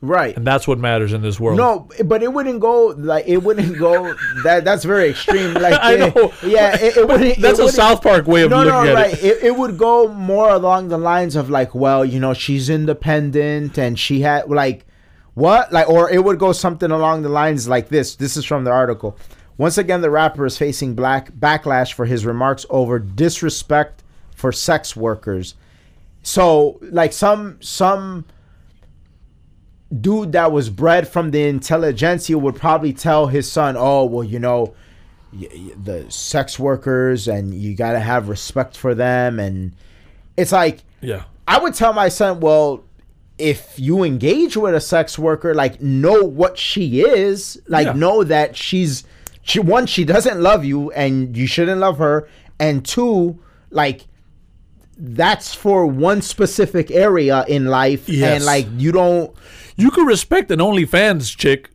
[0.00, 1.58] right and that's what matters in this world.
[1.58, 5.94] no but it wouldn't go like it wouldn't go that that's very extreme like I
[5.94, 6.32] eh, know.
[6.42, 8.86] yeah it, it wouldn't it that's a wouldn't- South Park way of no, looking no,
[8.86, 9.14] at right.
[9.14, 9.24] it.
[9.24, 9.44] It.
[9.44, 13.98] It, would go more along the lines of like, well, you know, she's independent and
[13.98, 14.86] she had like,
[15.38, 15.72] what?
[15.72, 18.16] Like, or it would go something along the lines like this.
[18.16, 19.16] This is from the article.
[19.56, 24.02] Once again, the rapper is facing black backlash for his remarks over disrespect
[24.34, 25.54] for sex workers.
[26.22, 28.24] So, like some some
[30.00, 34.38] dude that was bred from the intelligentsia would probably tell his son, "Oh, well, you
[34.38, 34.74] know,
[35.32, 39.72] y- y- the sex workers and you got to have respect for them and
[40.36, 41.22] it's like Yeah.
[41.46, 42.84] I would tell my son, well,
[43.38, 47.92] if you engage with a sex worker, like know what she is, like Yeah.
[47.92, 49.04] know that she's
[49.42, 52.28] she one she doesn't love you and you shouldn't love her,
[52.58, 53.38] and two,
[53.70, 54.06] like
[55.00, 58.36] that's for one specific area in life, Yes.
[58.36, 59.32] and like you don't.
[59.76, 61.70] You could respect an OnlyFans chick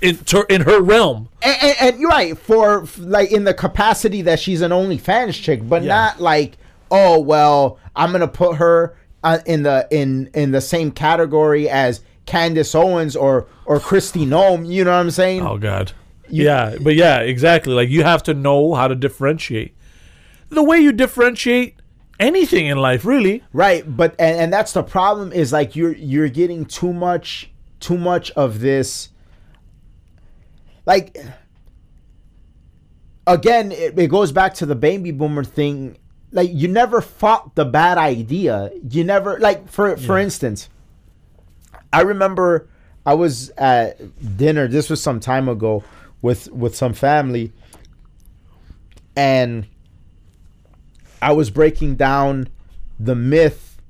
[0.00, 1.28] in ter- in her realm.
[1.42, 5.68] And, and, and you're right for like in the capacity that she's an OnlyFans chick,
[5.68, 5.88] but Yeah.
[5.88, 6.56] not like
[6.90, 12.02] oh well I'm gonna put her uh, in the in in the same category as
[12.26, 14.70] Candace Owens or or Kristi Noem.
[14.70, 15.42] You know what I'm saying?
[15.44, 15.92] Oh God.
[16.28, 17.72] yeah, but yeah, exactly.
[17.72, 19.74] Like you have to know how to differentiate.
[20.50, 21.76] The way you differentiate
[22.20, 23.42] anything in life, really.
[23.52, 27.50] Right, but and, and that's the problem is like you're you're getting too much
[27.80, 29.10] too much of this
[30.86, 31.18] like
[33.26, 35.98] again it, it goes back to the baby boomer thing
[36.34, 40.24] like you never fought the bad idea you never like for for Yeah.
[40.24, 40.68] instance
[41.92, 42.68] i remember
[43.06, 43.98] i was at
[44.36, 45.82] dinner this was some time ago
[46.20, 47.52] with with some family
[49.16, 49.66] and
[51.22, 52.48] i was breaking down
[52.98, 53.80] the myth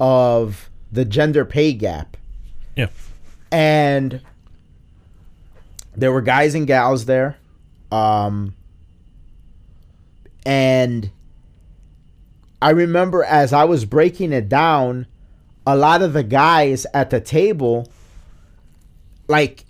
[0.00, 2.16] of the gender pay gap
[2.76, 2.88] Yeah.
[3.52, 4.20] and
[5.96, 7.36] there were guys and gals there
[7.92, 8.54] um
[10.44, 11.10] and
[12.62, 15.06] i remember as i was breaking it down
[15.66, 17.90] a lot of the guys at the table
[19.28, 19.64] like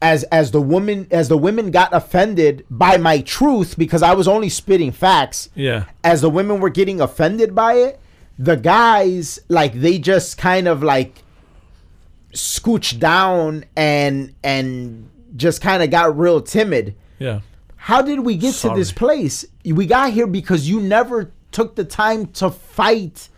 [0.00, 4.26] as as the woman as the women got offended by my truth because i was
[4.26, 5.84] only spitting facts Yeah.
[6.02, 8.00] as the women were getting offended by it,
[8.38, 11.22] the guys like they just kind of like
[12.32, 16.94] scooched down and and just kind of got real timid.
[17.18, 17.40] Yeah.
[17.76, 19.44] How did we get to this place?
[19.64, 23.28] We got here because you never took the time to fight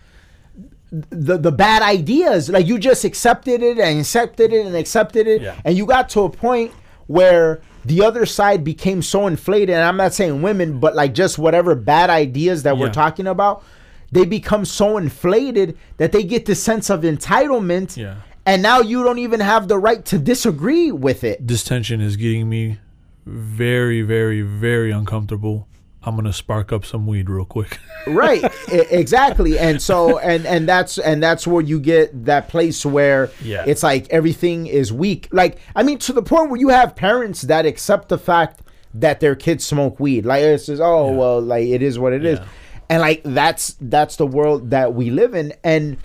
[0.91, 2.49] the the bad ideas.
[2.49, 5.55] Like you just accepted it and accepted it and accepted it, Yeah.
[5.65, 6.73] and you got to a point
[7.07, 9.71] where the other side became so inflated.
[9.75, 13.63] And I'm not saying women, but like just whatever bad ideas that we're talking about,
[14.11, 17.97] they become so inflated that they get this sense of entitlement.
[17.97, 18.17] Yeah.
[18.47, 21.47] And now you don't even have the right to disagree with it.
[21.47, 22.79] This tension is getting me
[23.27, 25.67] very, very, very uncomfortable.
[26.07, 27.79] I'm gonna spark up some weed real quick.
[28.07, 33.31] right exactly and so and and that's and that's where you get that place where
[33.43, 33.65] Yeah.
[33.67, 37.43] it's like everything is weak like i mean to the point where you have parents
[37.43, 38.61] that accept the fact
[38.93, 41.17] that their kids smoke weed like it's just oh Yeah.
[41.17, 42.47] well like it is what it is Yeah.
[42.91, 45.97] and like that's that's the world that we live in and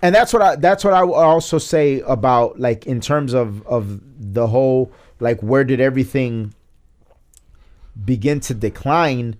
[0.00, 3.66] and that's what i that's what i will also say about like in terms of
[3.66, 4.90] of the whole
[5.20, 6.54] like where did everything
[8.04, 9.36] begin to decline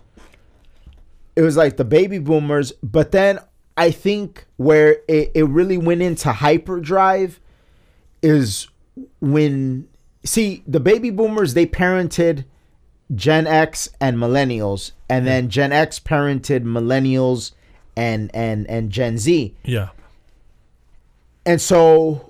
[1.35, 2.73] it was like the baby boomers.
[2.83, 3.39] But then
[3.77, 7.41] i think where it, it really went into hyperdrive
[8.23, 8.69] is
[9.21, 9.89] when
[10.25, 12.45] see the baby boomers they parented
[13.15, 17.53] gen x and millennials and then gen x parented millennials
[17.97, 19.55] and and and gen z.
[19.65, 19.89] Yeah.
[21.47, 22.29] and so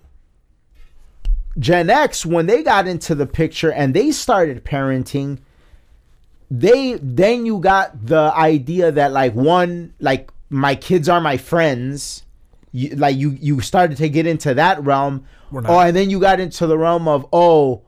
[1.59, 5.39] Gen X, when they got into the picture and they started parenting,
[6.53, 12.25] they then you got the idea that like one, like my kids are my friends.
[12.73, 15.25] You, like you you started to get into that realm.
[15.55, 17.83] Oh, and then you got into the realm of oh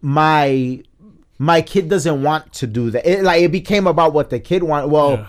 [0.00, 0.82] my
[1.38, 3.06] my kid doesn't want to do that.
[3.06, 4.88] It, like it became about what the kid want.
[4.88, 5.26] Well, Yeah.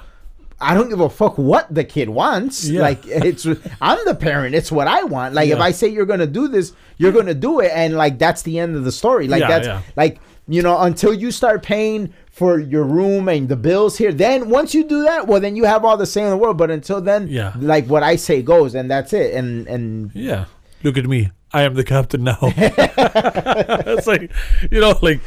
[0.62, 2.70] I don't give a fuck what the kid wants.
[2.70, 2.82] Yeah.
[2.82, 3.46] Like it's
[3.82, 4.56] I'm the parent.
[4.56, 5.36] It's what I want.
[5.36, 8.44] Like if I say you're gonna do this, you're gonna do it, and like that's
[8.44, 9.28] the end of the story.
[9.28, 9.82] Like Yeah, that's yeah.
[9.96, 14.12] like you know until you start paying for your room and the bills here.
[14.12, 16.58] Then once you do that, well then you have all the say in the world.
[16.58, 17.54] But until then, Yeah.
[17.60, 19.34] like what I say goes, and that's it.
[19.36, 20.46] And and Yeah.
[20.84, 21.32] Look at me.
[21.54, 22.38] I am the captain now.
[22.42, 24.32] it's like,
[24.72, 25.22] you know, like,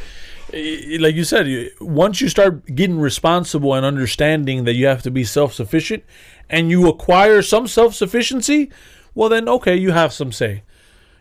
[0.53, 1.47] like you said,
[1.79, 6.03] once you start getting responsible and understanding that you have to be self sufficient,
[6.49, 8.69] and you acquire some self sufficiency,
[9.15, 10.63] well then okay, you have some say,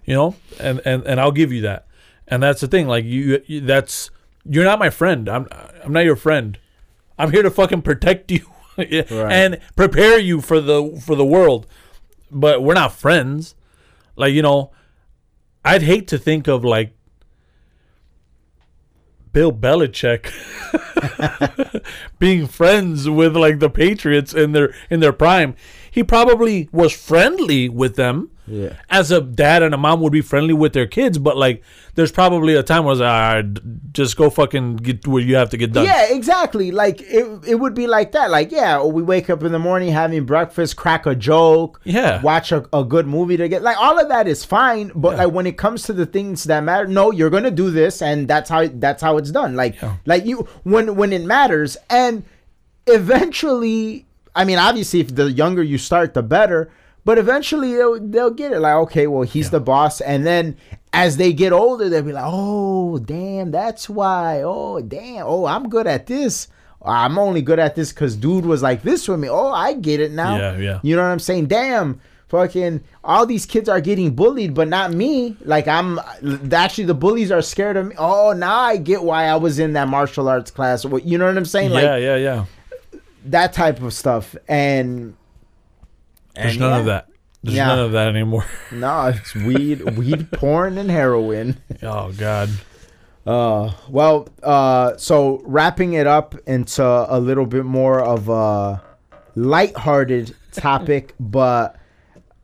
[0.04, 1.85] you know, and and and I'll give you that.
[2.28, 4.10] And that's the thing, like you, you that's
[4.44, 5.28] you're not my friend.
[5.28, 5.46] I'm
[5.84, 6.58] I'm not your friend.
[7.18, 8.46] I'm here to fucking protect you
[8.78, 11.66] and prepare you for the for the world.
[12.30, 13.54] But we're not friends.
[14.16, 14.72] Like, you know,
[15.64, 16.96] I'd hate to think of like
[19.32, 20.32] Bill Belichick
[22.18, 25.54] being friends with like the Patriots in their in their prime.
[25.90, 28.30] He probably was friendly with them.
[28.48, 28.74] Yeah.
[28.88, 31.62] As a dad and a mom would be friendly with their kids, but like
[31.96, 35.34] there's probably a time where it's like, all right, just go fucking get what you
[35.36, 35.84] have to get done.
[35.84, 36.70] Yeah, exactly.
[36.70, 38.30] Like it, it would be like that.
[38.30, 42.22] Like, yeah, we wake up in the morning having breakfast, crack a joke, Yeah.
[42.22, 43.64] watch a, a good movie together.
[43.64, 45.24] Like all of that is fine, but Yeah.
[45.24, 48.28] like when it comes to the things that matter, no, you're gonna do this, and
[48.28, 49.56] that's how that's how it's done.
[49.56, 49.96] Like, Yeah.
[50.06, 52.22] like you when when it matters, and
[52.86, 56.70] eventually, I mean, obviously, if the younger you start, the better.
[57.06, 58.58] But eventually, they'll, they'll get it.
[58.58, 60.56] Like, okay, well, he's the boss, and then
[60.92, 64.42] as they get older, they'll be like, oh, damn, that's why.
[64.44, 65.24] Oh, damn.
[65.24, 66.48] Oh, I'm good at this.
[66.84, 69.28] I'm only good at this because dude was like this with me.
[69.28, 70.36] Oh, I get it now.
[70.36, 70.80] Yeah, yeah.
[70.82, 71.46] You know what I'm saying?
[71.46, 72.00] Damn.
[72.28, 75.36] fucking all these kids are getting bullied, but not me.
[75.44, 76.00] Like I'm
[76.52, 77.94] actually the bullies are scared of me.
[77.98, 80.84] Oh, now I get why I was in that martial arts class.
[80.84, 81.70] What you know what I'm saying?
[81.70, 82.44] Like yeah, yeah, yeah.
[83.26, 84.34] that type of stuff.
[84.48, 85.16] And
[86.36, 86.78] There's and none yeah.
[86.80, 87.08] of that.
[87.42, 87.66] There's Yeah.
[87.68, 88.44] none of that anymore.
[88.72, 91.56] No, it's weed, weed, porn, and heroin.
[91.82, 92.50] oh God.
[93.26, 98.80] Uh, well, uh, so wrapping it up into a little bit more of a
[99.34, 101.76] lighthearted topic, but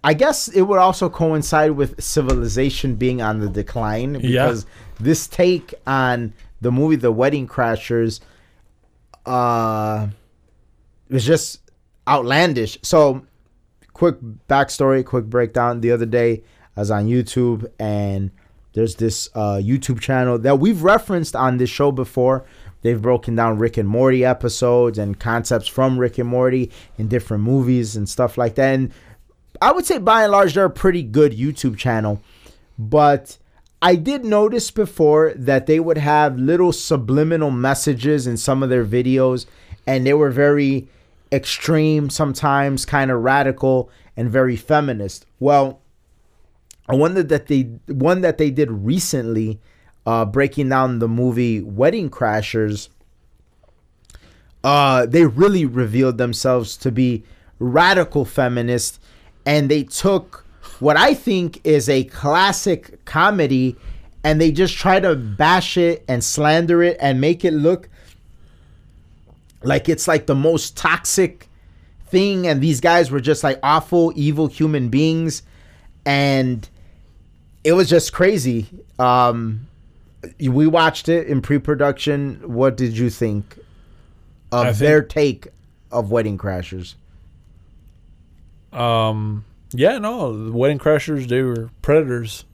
[0.05, 4.47] I guess it would also coincide with civilization being on the decline Yeah.
[4.47, 4.67] because
[4.99, 8.21] this take on the movie The Wedding Crashers,
[9.27, 10.09] uh,
[11.09, 11.61] was just
[12.09, 12.79] outlandish.
[12.83, 13.25] So,
[13.93, 14.17] quick
[14.49, 15.81] backstory, quick breakdown.
[15.81, 16.43] The other day,
[16.77, 18.31] I was on YouTube and
[18.73, 22.45] there's this uh, YouTube channel that we've referenced on this show before.
[22.81, 27.45] They've broken down Rick and Morty episodes and concepts from Rick and Morty in different
[27.45, 28.75] movies and stuff like that.
[28.75, 28.93] And
[29.61, 32.21] I would say by and large, they're a pretty good YouTube channel.
[32.79, 33.39] But
[33.81, 38.85] I did notice before that they would have little subliminal messages in some of their
[38.85, 39.47] videos,
[39.87, 40.89] and they were very
[41.33, 45.27] extreme, sometimes kind of radical, and very feminist.
[45.41, 45.81] Well,
[46.89, 49.61] I wonder that they one that they did recently,
[50.05, 52.89] uh, breaking down the movie Wedding Crashers.
[54.63, 57.25] Uh, they really revealed themselves to be
[57.59, 59.01] radical feminists,
[59.47, 60.45] and they took
[60.81, 63.77] what I think is a classic comedy,
[64.23, 67.89] and they just try to bash it and slander it and make it look
[69.65, 71.49] like it's like the most toxic
[72.07, 75.43] thing, and these guys were just like awful, evil human beings,
[76.05, 76.69] and
[77.65, 78.67] it was just crazy.
[78.99, 79.69] Um,
[80.41, 82.41] we watched it in pre-production.
[82.45, 83.59] What did you think
[84.53, 85.49] of think- their take
[85.91, 86.95] of Wedding Crashers?
[88.73, 89.45] Um.
[89.75, 89.99] Yeah.
[89.99, 90.51] No.
[90.53, 91.29] Wedding crashers.
[91.29, 92.45] They were predators,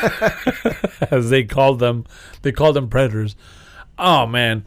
[1.10, 2.04] as they called them.
[2.42, 3.36] They called them predators.
[3.98, 4.64] Oh man.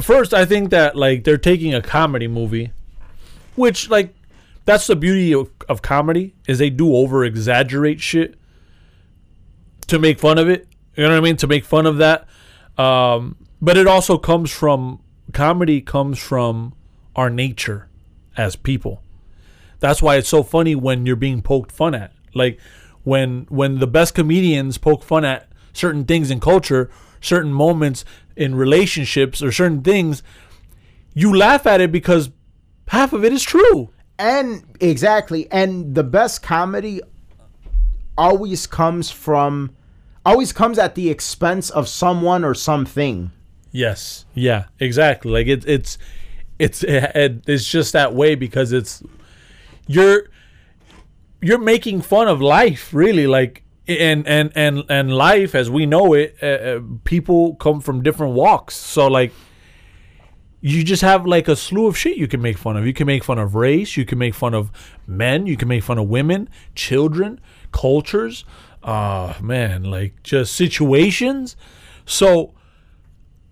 [0.00, 2.72] First, I think that like they're taking a comedy movie,
[3.56, 4.14] which like
[4.64, 8.36] that's the beauty of, of comedy is they do over exaggerate shit
[9.88, 10.68] to make fun of it.
[10.96, 11.36] You know what I mean?
[11.38, 12.26] To make fun of that.
[12.78, 15.00] Um, but it also comes from
[15.32, 16.74] comedy comes from
[17.16, 17.88] our nature
[18.36, 19.02] as people.
[19.80, 22.12] That's why it's so funny when you're being poked fun at.
[22.34, 22.58] Like
[23.04, 26.90] when when the best comedians poke fun at certain things in culture,
[27.20, 28.04] certain moments
[28.36, 30.22] in relationships or certain things,
[31.14, 32.30] you laugh at it because
[32.88, 33.90] half of it is true.
[34.18, 37.00] And exactly, and the best comedy
[38.16, 39.74] always comes from
[40.24, 43.32] always comes at the expense of someone or something.
[43.72, 44.26] Yes.
[44.34, 45.32] Yeah, exactly.
[45.32, 45.98] Like it, it's
[46.58, 49.02] it's it, it's just that way because it's
[49.86, 50.28] you're
[51.40, 53.26] you're making fun of life, really.
[53.26, 58.02] Like and and and and life as we know it, uh, uh, people come from
[58.02, 58.76] different walks.
[58.76, 59.32] So like
[60.60, 62.86] you just have like a slew of shit you can make fun of.
[62.86, 64.70] You can make fun of race, you can make fun of
[65.06, 67.40] men, you can make fun of women, children,
[67.72, 68.44] cultures,
[68.82, 71.56] uh man, like just situations.
[72.04, 72.54] So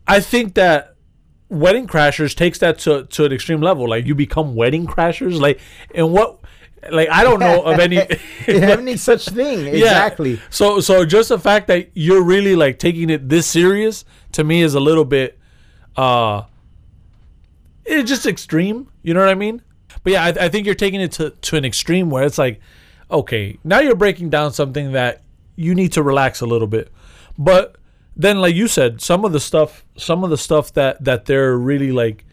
[0.06, 0.94] I think that
[1.48, 3.88] Wedding Crashers takes that to, to an extreme level.
[3.88, 5.40] Like you become wedding crashers.
[5.40, 5.60] Like
[5.92, 6.39] and what
[6.90, 7.98] like I don't know of any
[8.46, 9.66] any such thing.
[9.74, 10.34] Exactly.
[10.34, 10.40] yeah.
[10.50, 14.62] So so just the fact that you're really like taking it this serious to me
[14.62, 15.38] is a little bit
[15.96, 16.42] uh
[17.84, 18.88] it's just extreme.
[19.02, 19.62] You know what I mean?
[20.02, 22.60] But yeah, I, I think you're taking it to, to an extreme where it's like,
[23.10, 25.22] okay, now you're breaking down something that
[25.56, 26.92] you need to relax a little bit.
[27.36, 27.76] But
[28.16, 31.56] then, like you said, some of the stuff, some of the stuff that that they're
[31.56, 32.24] really like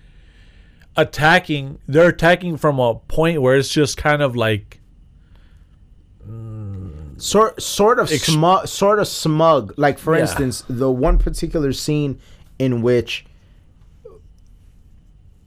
[0.98, 4.80] attacking, they're attacking from a point where it's just kind of like
[7.18, 9.74] sort sort of smug, sort of smug.
[9.78, 10.22] Like for Yeah.
[10.22, 12.20] instance, the one particular scene
[12.60, 13.26] in which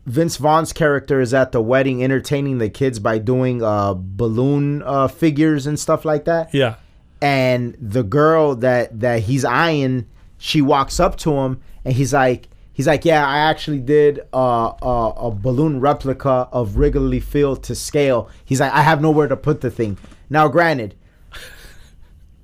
[0.07, 5.07] Vince Vaughn's character is at the wedding entertaining the kids by doing uh, balloon uh,
[5.09, 6.53] figures and stuff like that.
[6.55, 6.77] yeah,
[7.23, 10.07] And the girl that that he's eyeing,
[10.39, 12.49] she walks up to him and he's like.
[12.81, 17.75] He's like, yeah, I actually did uh, a, a balloon replica of Wrigley Field to
[17.75, 18.31] scale.
[18.43, 19.99] He's like, I have nowhere to put the thing.
[20.31, 20.95] Now, granted,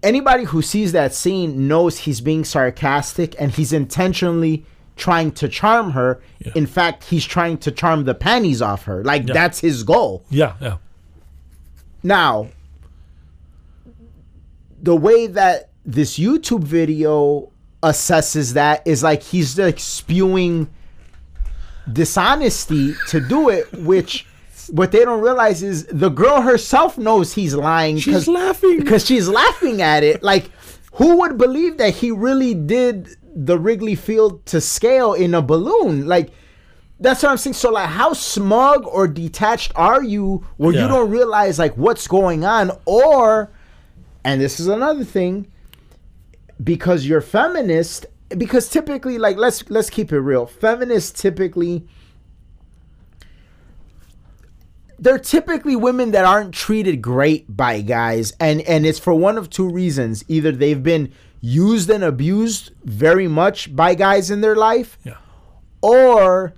[0.02, 5.92] anybody who sees that scene knows he's being sarcastic and he's intentionally trying to charm
[5.92, 6.20] her.
[6.44, 6.52] Yeah.
[6.54, 9.02] In fact, he's trying to charm the panties off her.
[9.02, 9.32] Like Yeah.
[9.32, 10.22] that's his goal.
[10.28, 10.76] yeah, yeah,
[12.02, 12.48] Now,
[14.82, 17.50] the way that this YouTube video
[17.90, 20.68] assesses that is like he's like spewing
[21.90, 24.26] dishonesty to do it, which
[24.70, 28.78] what they don't realize is the girl herself knows he's lying She's laughing.
[28.80, 30.22] because she's laughing at it.
[30.22, 30.50] Like,
[30.94, 36.06] who would believe that he really did the Wrigley Field to scale in a balloon?
[36.06, 36.30] Like,
[36.98, 37.54] that's what I'm saying.
[37.54, 42.44] So, like, how smug or detached are you where you don't realize like what's going
[42.44, 43.52] on, or,
[44.24, 45.46] and this is another thing,
[46.62, 48.06] because you're feminist.
[48.36, 50.46] Because typically, like, let's let's keep it real.
[50.46, 51.86] Feminists typically
[54.98, 59.50] they're typically women that aren't treated great by guys and and it's for one of
[59.50, 64.98] two reasons either they've been used and abused very much by guys in their life
[65.04, 65.18] Yeah.
[65.82, 66.54] or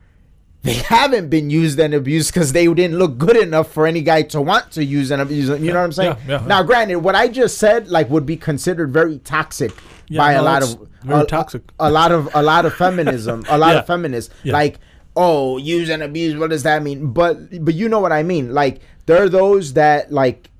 [0.62, 4.22] they haven't been used and abused because they didn't look good enough for any guy
[4.22, 5.64] to want to use and abuse them.
[5.64, 6.16] You know what I'm saying?
[6.26, 6.46] Yeah, yeah.
[6.46, 9.72] Now, granted, what I just said like would be considered very toxic
[10.08, 11.62] Yeah, by a lot of very a- toxic.
[11.78, 13.78] A, a lot of a lot of feminism, a lot Yeah.
[13.80, 14.52] of feminists Yeah.
[14.52, 14.78] like
[15.16, 16.36] oh use and abuse.
[16.36, 17.12] What does that mean?
[17.12, 18.52] But but you know what I mean.
[18.52, 20.50] Like there are those that like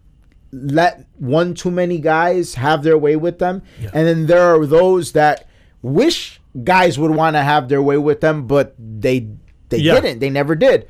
[0.53, 3.91] let one too many guys have their way with them, Yeah.
[3.93, 5.47] and then there are those that
[5.83, 9.29] wish guys would want to have their way with them, but they
[9.69, 9.95] they Yeah.
[10.01, 10.21] didn't.
[10.21, 10.87] They never did.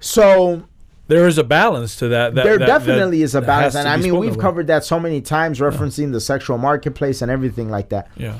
[0.00, 0.62] So
[1.08, 2.34] There is a balance to that.
[2.34, 4.40] that there that- definitely that is a balance, and I mean we've about.
[4.42, 8.08] covered that so many times, referencing the sexual marketplace and everything like that.
[8.16, 8.34] Yeah.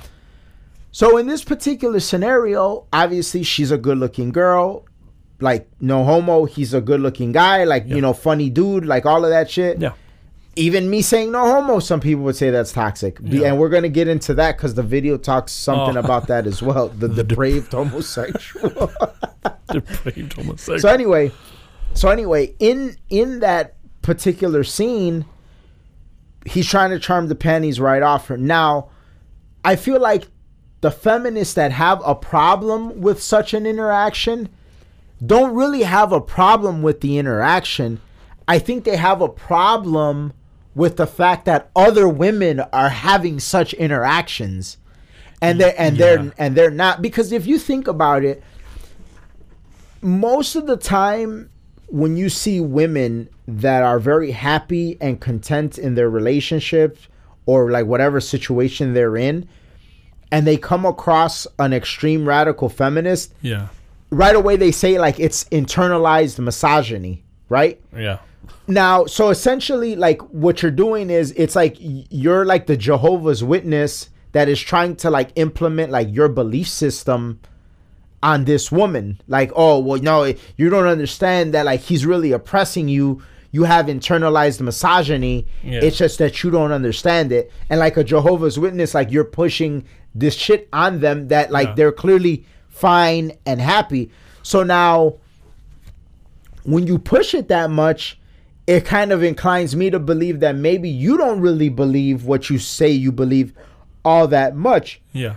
[0.93, 4.85] So in this particular scenario, obviously she's a good-looking girl,
[5.41, 6.47] like no homo.
[6.47, 7.97] He's a good-looking guy, like Yeah.
[7.97, 9.79] you know, funny dude, like all of that shit.
[9.81, 9.93] Yeah.
[10.59, 13.49] Even me saying no homo, some people would say that's toxic, Yeah.
[13.49, 16.01] and we're gonna get into that because the video talks something Oh.
[16.01, 16.89] about that as well.
[16.89, 18.91] The, The dep- depraved homosexual.
[19.71, 20.79] Depraved homosexual.
[20.79, 21.31] so anyway,
[21.95, 25.25] so anyway, in in that particular scene,
[26.47, 28.37] he's trying to charm the panties right off her.
[28.39, 28.89] Now,
[29.65, 30.29] I feel like
[30.81, 34.49] the feminists that have a problem with such an interaction
[35.25, 38.01] don't really have a problem with the interaction.
[38.47, 40.33] I think they have a problem
[40.77, 44.77] with the fact that other women are having such interactions.
[45.43, 46.07] And they and Yeah.
[46.17, 48.43] they're and they're not because if you think about it,
[50.03, 51.51] most of the time
[51.89, 56.99] when you see women that are very happy and content in their relationship
[57.47, 59.49] or like whatever situation they're in
[60.33, 63.69] and they come across an extreme radical feminist yeah.
[64.11, 68.19] right away they say like it's internalized misogyny right Yeah.
[68.67, 74.11] Now so essentially like what you're doing is it's like you're like the jehovah's witness
[74.33, 77.41] that is trying to like implement like your belief system
[78.23, 79.19] on this woman.
[79.29, 83.23] Like oh well no eh, you don't understand that like he's really oppressing you.
[83.53, 85.47] You have internalized misogyny.
[85.63, 85.81] Yeah.
[85.83, 87.51] it's just that you don't understand it.
[87.71, 89.85] And like a jehovah's witness like you're pushing
[90.15, 91.75] this shit on them that like Yeah.
[91.75, 94.11] they're clearly fine and happy.
[94.43, 95.15] So now
[96.65, 98.19] when you push it that much,
[98.67, 102.59] it kind of inclines me to believe that maybe you don't really believe what you
[102.59, 103.53] say you believe
[104.05, 105.01] all that much.
[105.13, 105.37] Yeah.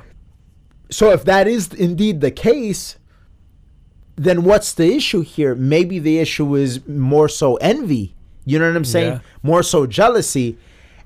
[0.91, 2.97] So if that is indeed the case,
[4.15, 5.55] then what's the issue here?
[5.55, 8.15] Maybe the issue is more so envy.
[8.45, 9.13] You know what I'm saying?
[9.13, 9.19] Yeah.
[9.43, 10.57] More so jealousy.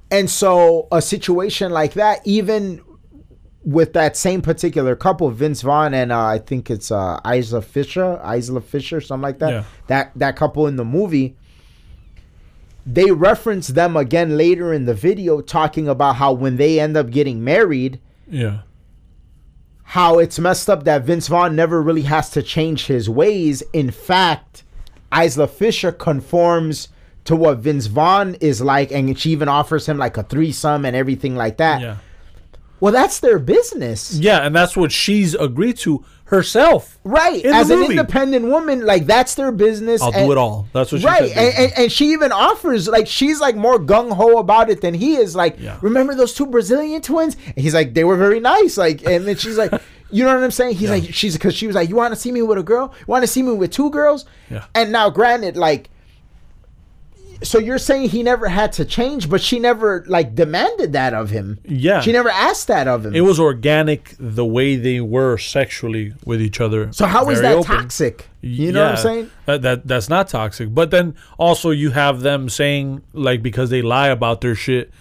[0.09, 2.81] And so a situation like that, even
[3.65, 8.21] with that same particular couple, Vince Vaughn and uh, I think it's uh, Isla Fisher,
[8.23, 9.51] Isla Fisher, something like that.
[9.51, 9.63] Yeah.
[9.87, 11.35] That that couple in the movie,
[12.85, 17.09] they reference them again later in the video, talking about how when they end up
[17.11, 18.59] getting married, Yeah.
[19.83, 23.61] how it's messed up that Vince Vaughn never really has to change his ways.
[23.73, 24.63] In fact,
[25.15, 26.87] Isla Fisher conforms
[27.25, 30.95] to what Vince Vaughn is like, and she even offers him like a threesome and
[30.95, 31.81] everything like that.
[31.81, 31.97] Yeah.
[32.83, 34.13] Well, that's their business.
[34.19, 36.99] Yeah, and that's what she's agreed to herself.
[37.05, 37.45] Right.
[37.45, 40.01] As an independent woman, like that's their business.
[40.01, 40.67] I'll and- do it all.
[40.73, 41.37] That's what she Right, said.
[41.37, 44.93] and, and, and she even offers like she's like more gung ho about it than
[44.93, 45.33] he is.
[45.33, 45.77] Like, Yeah.
[45.81, 47.37] remember those two Brazilian twins?
[47.45, 48.75] And he's like, they were very nice.
[48.77, 49.71] Like, and then she's like,
[50.11, 50.73] you know what I'm saying?
[50.75, 50.95] He's Yeah.
[50.95, 52.93] like, she's because she was like, you want to see me with a girl?
[52.99, 54.25] You want to see me with two girls?
[54.51, 54.65] Yeah.
[54.75, 55.89] And now, granted, like,
[57.43, 61.29] so you're saying he never had to change, but she never like demanded that of
[61.29, 61.59] him.
[61.65, 62.01] Yeah.
[62.01, 63.13] she never asked that of him.
[63.13, 66.91] it was organic the way they were sexually with each other.
[66.93, 67.77] so how is that open.
[67.77, 68.29] toxic?
[68.41, 69.31] You know what I'm saying?
[69.45, 70.73] That, that that's not toxic.
[70.73, 74.91] But then also you have them saying like because they lie about their shit,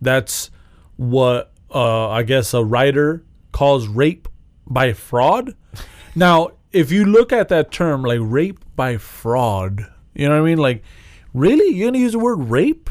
[0.00, 0.50] that's
[0.96, 3.22] what uh I guess a writer
[3.52, 4.28] calls rape
[4.66, 5.54] by fraud.
[6.14, 10.50] Now, if you look at that term like rape by fraud, you know what I
[10.50, 10.58] mean?
[10.58, 10.82] Like
[11.34, 11.74] really?
[11.74, 12.90] You're going to use the word rape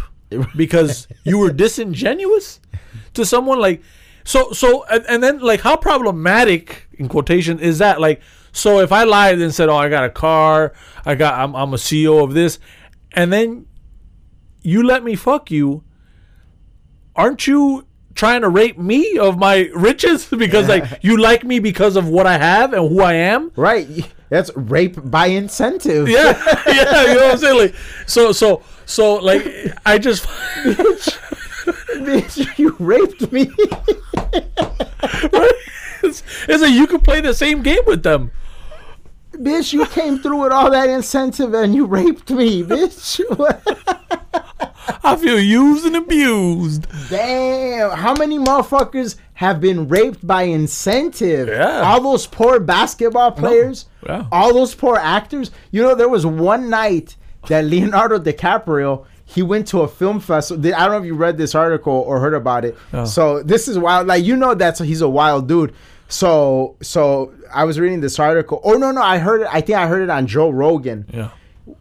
[0.56, 2.60] because you were disingenuous
[3.14, 3.82] to someone like
[4.24, 8.00] So so and, and then like how problematic in quotation is that?
[8.00, 8.22] Like
[8.52, 10.74] so if I lied and said, "Oh, I got a car,
[11.06, 12.60] I got I'm I'm a CEO of this,"
[13.14, 13.66] and then
[14.62, 15.84] you let me fuck you,
[17.16, 17.86] aren't you
[18.16, 22.28] trying to rape me of my riches because like you like me because of what
[22.28, 23.52] I have and who I am?
[23.56, 24.12] Right.
[24.30, 26.08] That's rape by incentive.
[26.08, 27.58] Yeah, yeah, you know what I'm saying?
[27.58, 27.76] Like,
[28.06, 29.44] so, so, so, like,
[29.86, 30.26] I just,
[32.00, 33.52] Bitch, you raped me.
[36.04, 38.32] it's, it's like you can play the same game with them.
[39.34, 43.20] bitch, you came through with all that incentive and you raped me, bitch.
[45.04, 46.88] I feel used and abused.
[47.10, 47.92] Damn.
[47.92, 51.48] How many motherfuckers have been raped by incentive?
[51.48, 51.82] Yeah.
[51.82, 53.86] All those poor basketball players.
[54.06, 54.26] Yeah.
[54.32, 55.52] All those poor actors.
[55.72, 57.16] You know, there was one night
[57.48, 60.66] that Leonardo DiCaprio he went to a film festival.
[60.74, 62.76] I don't know if you read this article or heard about it.
[63.06, 64.08] So this is wild.
[64.08, 65.74] Like you know that's he's a wild dude.
[66.08, 68.60] So so I was reading this article.
[68.64, 69.48] Oh no no I heard it.
[69.52, 71.30] I think I heard it on Joe Rogan Yeah.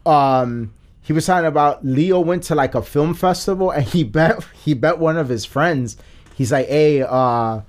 [0.05, 0.73] um
[1.09, 4.75] he was talking about Leo went to like a film festival and he bet he
[4.75, 5.97] bet one of his friends.
[6.35, 7.61] He's like, hey, uh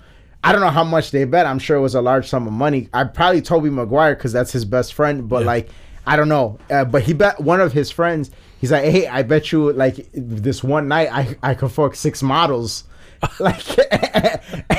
[0.44, 1.46] I don't know how much they bet.
[1.46, 2.90] I'm sure it was a large sum of money.
[2.92, 5.46] I probably Tobey Maguire because that's his best friend, but Yeah.
[5.46, 5.70] like
[6.06, 6.58] I don't know.
[6.70, 8.30] Uh, but he bet one of his friends.
[8.60, 12.22] He's like, hey, I bet you like this one night I I could fuck six
[12.22, 12.84] models.
[13.40, 13.62] like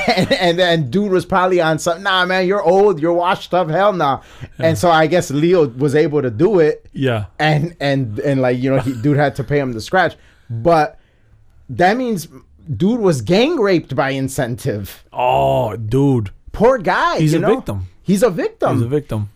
[0.08, 3.68] and, and then dude was probably on something nah man you're old you're washed up
[3.68, 4.20] hell nah
[4.58, 7.26] and so i guess leo was able to do it Yeah.
[7.38, 10.16] and and and like you know he, dude had to pay him the scratch
[10.50, 10.98] but
[11.70, 12.28] that means
[12.76, 16.30] dude was gang raped by incentive Oh, dude.
[16.52, 17.54] poor guy He's a know?
[17.56, 17.86] victim.
[18.02, 19.28] he's a victim He's a victim.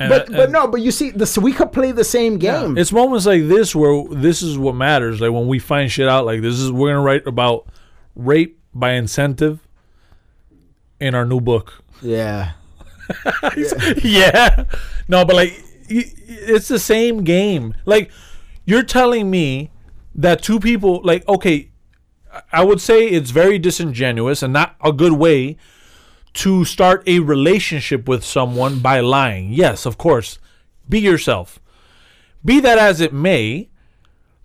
[0.00, 2.92] And, but but no but you see this we could play the same game It's
[2.92, 5.20] moments like this where this is what matters.
[5.20, 7.66] Like when we find shit out, like this is we're gonna write about
[8.18, 9.66] rape by incentive
[11.00, 11.82] in our new book.
[12.02, 12.52] yeah
[14.02, 14.64] yeah.
[15.08, 15.54] No, but like
[15.88, 17.74] it's the same game.
[17.86, 18.10] Like
[18.66, 19.70] you're telling me
[20.14, 21.70] that two people like okay,
[22.30, 25.56] I- I would say it's very disingenuous and not a good way
[26.34, 29.54] to start a relationship with someone by lying.
[29.54, 30.38] Yes, of course.
[30.86, 31.58] Be yourself.
[32.44, 33.70] Be that as it may,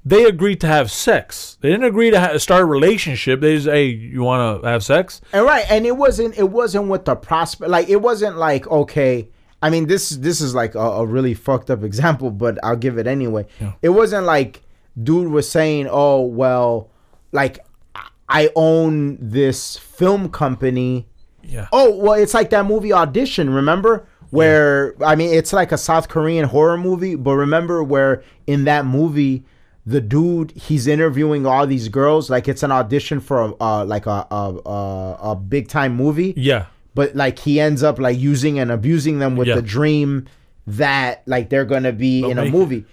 [0.06, 1.58] they agreed to have sex.
[1.62, 3.40] They didn't agree to ha- start a relationship.
[3.42, 5.22] They just, hey, you want to have sex?
[5.32, 9.30] and right and it wasn't it wasn't with the prospect like it wasn't like okay
[9.62, 12.98] i mean this this is like a, a really fucked up example but i'll give
[12.98, 13.46] it anyway
[13.82, 14.62] it wasn't like
[15.02, 16.90] dude was saying oh well
[17.32, 17.60] like
[17.96, 21.08] I- i own this film company
[21.44, 21.68] Yeah.
[21.72, 23.50] Oh well, it's like that movie Audition.
[23.50, 24.96] Remember where?
[25.04, 27.16] I mean, it's like a South Korean horror movie.
[27.16, 29.44] But remember where in that movie,
[29.86, 32.30] the dude he's interviewing all these girls.
[32.30, 36.34] Like it's an audition for a, uh, like a a, a, a big time movie.
[36.38, 36.68] Yeah.
[36.96, 39.56] But like he ends up like using and abusing them with Yeah.
[39.56, 40.28] the dream
[40.68, 42.86] that like they're gonna be They'll in a movie.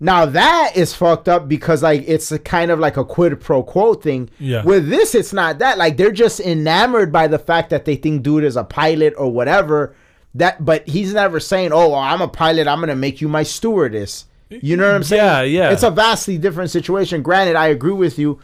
[0.00, 3.62] Now that is fucked up because like it's a kind of like a quid pro
[3.62, 4.30] quo thing.
[4.38, 4.64] Yeah.
[4.64, 5.76] With this, it's not that.
[5.78, 9.30] Like they're just enamored by the fact that they think dude is a pilot or
[9.30, 9.94] whatever.
[10.34, 12.68] That, but he's never saying, "Oh, well, I'm a pilot.
[12.68, 15.22] I'm gonna make you my stewardess." You know what I'm saying?
[15.22, 15.70] Yeah, yeah.
[15.70, 17.22] It's a vastly different situation.
[17.22, 18.38] Granted, I agree with you.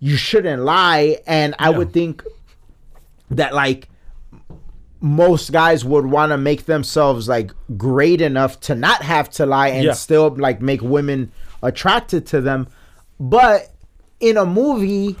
[0.00, 1.78] You shouldn't lie, and I Yeah.
[1.78, 2.24] would think
[3.30, 3.88] that like
[5.00, 9.68] most guys would want to make themselves like great enough to not have to lie
[9.68, 9.92] and Yeah.
[9.92, 11.30] still like make women
[11.62, 12.66] attracted to them
[13.20, 13.70] but
[14.18, 15.14] in a movie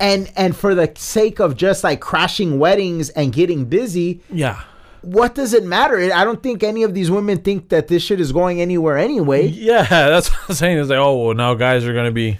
[0.00, 4.60] and and for the sake of just like crashing weddings and getting busy Yeah.
[5.06, 8.20] What does it matter i don't think any of these women think that this shit
[8.20, 10.78] is going anywhere anyway Yeah, that's what I'm saying.
[10.78, 12.38] Is like, oh, well, now guys are gonna be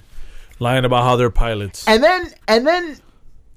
[0.59, 1.87] lying about how they're pilots.
[1.89, 2.97] and then and then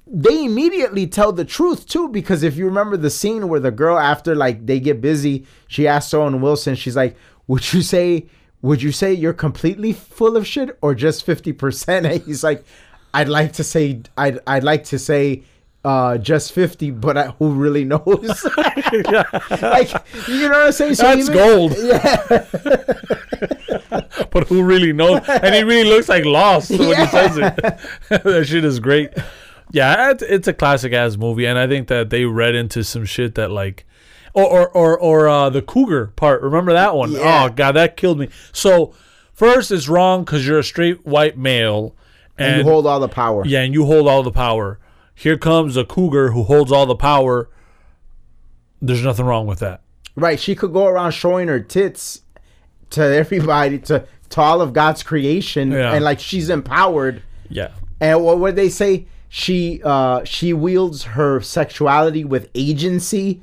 [0.09, 3.97] they immediately tell the truth too because if you remember the scene where the girl
[3.99, 7.15] after like they get busy she asks owen wilson she's like
[7.47, 8.25] would you say
[8.61, 12.63] would you say you're completely full of shit or just 50% and he's like
[13.13, 15.43] i'd like to say i'd, I'd like to say
[15.87, 18.03] uh, just 50 but I, who really knows
[18.57, 19.23] like you know
[20.49, 21.75] what i'm saying so That's even- gold.
[21.77, 22.43] yeah
[24.31, 25.21] but who really knows?
[25.27, 27.55] And he really looks like lost when he says it.
[28.23, 29.11] that shit is great.
[29.71, 33.05] Yeah, it's, it's a classic ass movie, and I think that they read into some
[33.05, 33.85] shit that like,
[34.33, 36.41] or or or, or uh, the cougar part.
[36.41, 37.11] Remember that one?
[37.11, 37.45] Yeah.
[37.45, 38.29] Oh god, that killed me.
[38.51, 38.93] So
[39.33, 41.95] first, it's wrong because you're a straight white male,
[42.37, 44.79] and, and you hold all the power yeah, and you hold all the power.
[45.19, 47.49] Here comes a cougar who holds all the power.
[48.81, 49.81] There's nothing wrong with that.
[50.15, 52.21] Right, she could go around showing her tits
[52.91, 55.93] to everybody, to to all of God's creation, Yeah.
[55.93, 57.23] and like she's empowered.
[57.49, 57.69] Yeah.
[57.99, 59.07] And what would they say?
[59.29, 63.41] she uh she wields her sexuality with agency.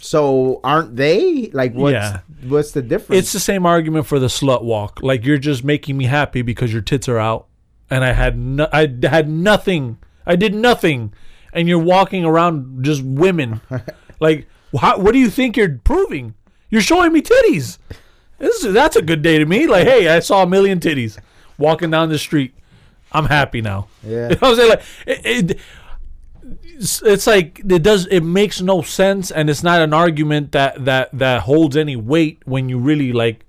[0.00, 2.20] So aren't they like what's Yeah.
[2.48, 3.18] what's the difference?
[3.20, 5.00] It's the same argument for the slut walk.
[5.02, 7.46] Like you're just making me happy because your tits are out,
[7.90, 9.98] and I had no, I had nothing.
[10.28, 11.12] I did nothing,
[11.52, 13.62] and you're walking around just women.
[14.20, 14.46] like,
[14.78, 16.34] how, what do you think you're proving?
[16.68, 17.78] You're showing me titties.
[18.38, 19.66] This is, that's a good day to me.
[19.66, 21.18] Like, hey, I saw a million titties
[21.56, 22.54] walking down the street.
[23.10, 23.88] I'm happy now.
[24.06, 24.28] Yeah.
[24.32, 24.68] You know I'm saying?
[24.68, 25.60] Like, it, it,
[26.62, 28.06] it's, it's like it does.
[28.06, 32.42] It makes no sense, and it's not an argument that that that holds any weight
[32.44, 33.44] when you really like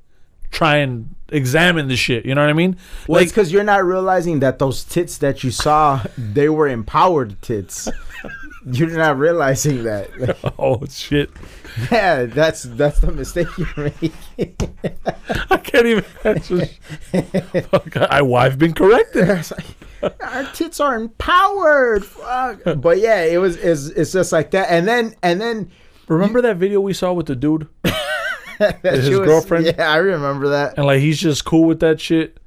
[0.50, 2.26] try and examine the shit.
[2.26, 2.78] You know what I mean?
[3.08, 6.68] Well, like, it's because you're not realizing that those tits that you saw, they were
[6.68, 7.90] empowered tits.
[8.66, 10.38] you're not realizing that.
[10.60, 11.30] oh shit!
[11.92, 14.14] yeah, that's that's the mistake you're making.
[15.50, 16.06] I can't even.
[16.24, 16.66] Answer.
[16.66, 19.28] Fuck, I, I've been corrected.
[20.02, 22.06] Like, Our tits are empowered.
[22.06, 22.62] Fuck.
[22.78, 24.68] But yeah, it was it's, it's just like that.
[24.70, 25.72] And then and then
[26.10, 27.68] Remember that video we saw with the dude,
[28.84, 29.66] his was- girlfriend?
[29.66, 30.78] Yeah, I remember that.
[30.78, 32.38] and like he's just cool with that shit.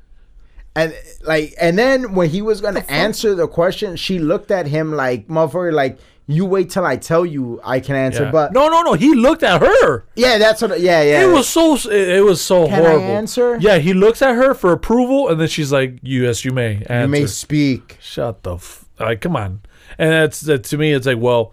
[0.75, 4.93] And like and then when he was gonna answer the question, she looked at him
[4.93, 5.99] like motherfucker, like
[6.29, 8.25] you wait till I tell you I can answer.
[8.25, 8.31] Yeah.
[8.31, 8.95] But no, no, no.
[8.95, 10.05] He looked at her.
[10.15, 10.81] yeah, that's what.
[10.81, 11.25] Yeah, yeah.
[11.25, 11.75] It was so.
[11.75, 13.05] It, it was so Can I horrible.
[13.07, 13.59] answer?
[13.61, 17.01] Yeah, he looks at her for approval, and then she's like, "Yes, you may answer."
[17.03, 17.99] You may speak.
[18.01, 18.55] Shut the.
[18.55, 19.61] F- like, come on.
[19.99, 20.93] And that's that to me.
[20.93, 21.53] It's like, well,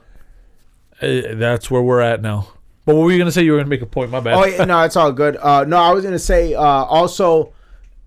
[1.01, 2.47] uh, that's where we're at now.
[2.89, 3.43] But what were you gonna say?
[3.43, 4.09] You were gonna make a point.
[4.09, 4.33] My bad.
[4.33, 5.37] Oh yeah, no, it's all good.
[5.37, 7.53] Uh, no, I was gonna say uh, also,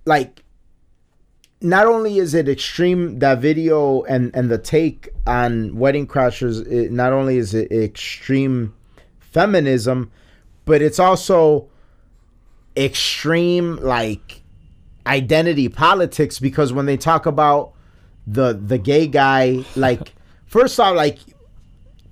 [0.07, 0.43] like,
[1.61, 6.91] not only is it extreme that video and and the take on Wedding Crashers, it,
[6.91, 8.75] not only is it extreme
[9.21, 10.11] feminism,
[10.65, 11.69] but it's also
[12.77, 14.43] extreme like
[15.07, 17.73] identity politics because when they talk about
[18.27, 20.13] the the gay guy, like
[20.47, 21.19] first off, like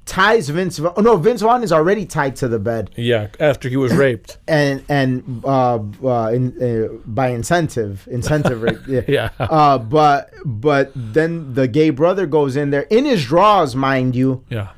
[0.07, 0.79] ties Vince.
[0.79, 3.95] Vaughn- Oh no, Vince Vaughn is already tied to the bed yeah, after he was
[3.95, 4.39] raped.
[4.49, 8.79] and and uh, uh, in, uh by incentive incentive right?
[8.89, 9.03] yeah.
[9.07, 9.31] Yeah.
[9.39, 14.45] uh but but then the gay brother goes in there in his drawers mind you
[14.49, 14.71] Yeah.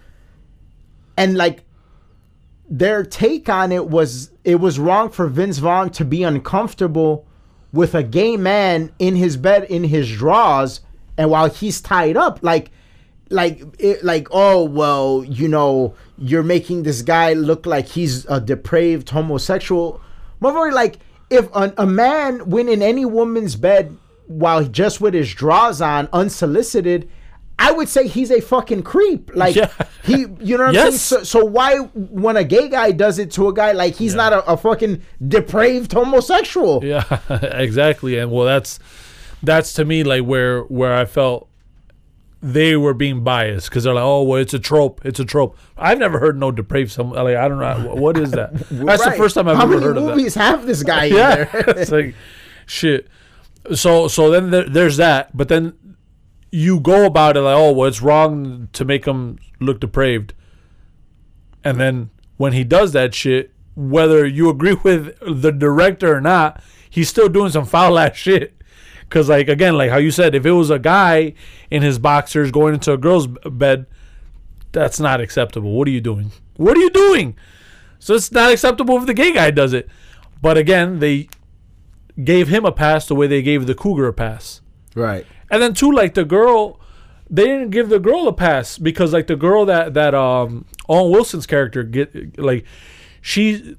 [1.17, 1.65] and like
[2.69, 7.27] their take on it was it was wrong for Vince Vaughn to be uncomfortable
[7.73, 10.81] with a gay man in his bed in his drawers
[11.17, 12.71] and while he's tied up like
[13.33, 18.41] like it, like oh well you know you're making this guy look like he's a
[18.41, 20.01] depraved homosexual
[20.41, 20.99] motherfucker like
[21.31, 26.09] if a, a man went in any woman's bed while just with his drawers on
[26.13, 27.09] unsolicited
[27.59, 29.31] I would say he's a fucking creep.
[29.37, 29.71] Like Yeah.
[30.03, 31.01] he, you know what I'm Yes.
[31.01, 31.25] saying?
[31.25, 34.33] So, so why, when a gay guy does it to a guy, like he's not
[34.33, 36.83] a, a fucking depraved homosexual?
[36.85, 38.19] Yeah, exactly.
[38.19, 38.81] And well, that's
[39.45, 41.49] that's to me like where where I felt
[42.43, 45.01] they were being biased because they're like, oh, well, it's a trope.
[45.05, 45.57] It's a trope.
[45.79, 46.91] I've never heard no depraved.
[46.91, 48.53] Some like I don't know what is that.
[48.71, 50.01] That's the first time I've How ever heard of that.
[50.01, 51.51] How many movies have this guy yeah, there?
[51.69, 52.15] it's like
[52.67, 53.07] shit.
[53.75, 55.75] So so then there, there's that, but then
[56.51, 60.35] you go about it like, oh, well, it's wrong to make him look depraved,
[61.63, 66.61] and then when he does that shit, whether you agree with the director or not,
[66.91, 68.61] he's still doing some foul ass shit.
[69.13, 71.35] Cause like again, like how you said, if it was a guy
[71.71, 73.85] in his boxers going into a girl's bed,
[74.73, 75.73] that's not acceptable.
[75.73, 76.33] What are you doing?
[76.57, 77.37] What are you doing?
[77.99, 79.87] So it's not acceptable if the gay guy does it.
[80.41, 81.29] But again, they
[82.25, 84.63] gave him a pass the way they gave the cougar a pass.
[84.95, 85.27] right.
[85.51, 86.81] And then too, like the girl,
[87.29, 91.13] they didn't give the girl a pass because like the girl that that um Owen
[91.13, 92.65] Wilson's character get like
[93.21, 93.77] she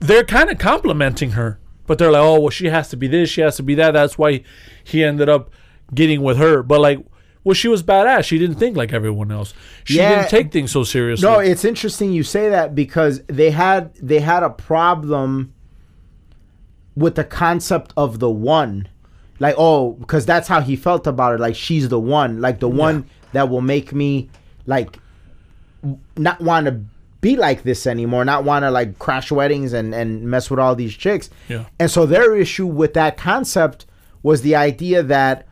[0.00, 3.28] they're kind of complimenting her, but they're like, oh well, she has to be this,
[3.30, 3.92] she has to be that.
[3.92, 4.42] That's why
[4.84, 5.50] he ended up
[5.94, 6.62] getting with her.
[6.62, 7.04] But like,
[7.44, 8.24] well, she was badass.
[8.24, 9.54] She didn't think like everyone else.
[9.84, 10.16] She Yeah.
[10.16, 11.28] didn't take things so seriously.
[11.28, 15.52] No, it's interesting you say that because they had they had a problem
[16.96, 18.88] with the concept of the one.
[19.38, 21.38] Like, oh, because that's how he felt about her.
[21.38, 22.40] Like, she's the one.
[22.40, 24.30] Like, the one that will make me,
[24.64, 24.98] like,
[26.16, 26.80] not want to
[27.28, 28.24] be like this anymore.
[28.24, 31.28] Not want to, like, crash weddings and, and mess with all these chicks.
[31.48, 31.64] Yeah.
[31.80, 33.86] And so their issue with that concept
[34.22, 35.46] was the idea that,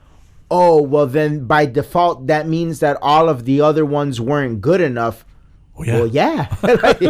[0.50, 4.80] oh, well, then by default, that means that all of the other ones weren't good
[4.80, 5.24] enough.
[5.76, 5.94] Oh, yeah.
[5.94, 7.00] Well, yeah, Like,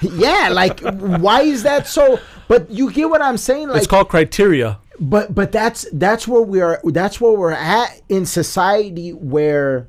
[0.00, 0.48] yeah.
[0.50, 0.80] Like,
[1.24, 2.18] why is that so?
[2.48, 3.68] But you get what I'm saying.
[3.68, 4.78] Like, it's called criteria.
[4.98, 6.80] but but that's that's where we are.
[6.84, 9.88] That's where we're at in society, where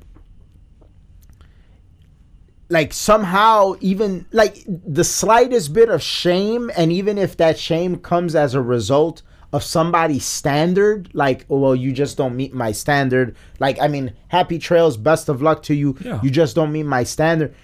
[2.68, 8.34] like somehow even like the slightest bit of shame, and even if that shame comes
[8.34, 13.36] as a result of somebody's standard, like, oh, well, you just don't meet my standard.
[13.60, 15.96] Like, I mean, happy trails, best of luck to you.
[16.00, 16.20] Yeah.
[16.22, 17.54] You just don't meet my standard.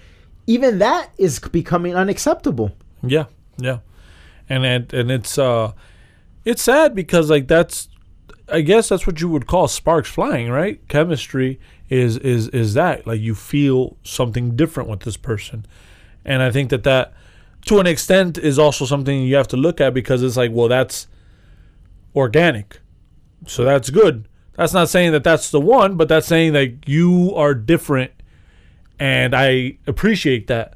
[0.47, 2.71] Even that is becoming unacceptable.
[3.01, 3.25] Yeah,
[3.57, 3.79] yeah,
[4.47, 5.73] and it, and it's uh,
[6.45, 7.89] it's sad because like that's,
[8.47, 10.85] I guess that's what you would call sparks flying, right?
[10.87, 11.59] Chemistry
[11.93, 15.63] is is is that like you feel something different with this person,
[16.25, 17.13] and I think that that
[17.67, 20.67] to an extent is also something you have to look at because it's like well
[20.67, 21.07] that's
[22.15, 22.79] organic,
[23.45, 24.27] so that's good.
[24.53, 28.11] That's not saying that that's the one, but that's saying that you are different,
[28.99, 30.73] and I appreciate that.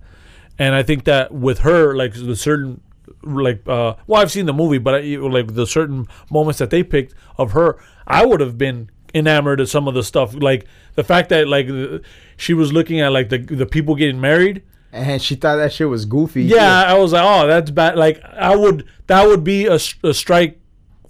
[0.59, 2.82] And I think that with her, like the certain,
[3.24, 6.84] like, uh, well, I've seen the movie, but I, like the certain moments that they
[6.84, 10.65] picked of her, I would have been enamored of some of the stuff, like
[10.98, 12.02] the fact that like the-
[12.36, 14.64] she was looking at like the the people getting married.
[14.91, 16.43] And she thought that shit was goofy.
[16.43, 17.98] Yeah, I was like, oh, that's bad.
[17.98, 20.60] Like I would, that would be a, a strike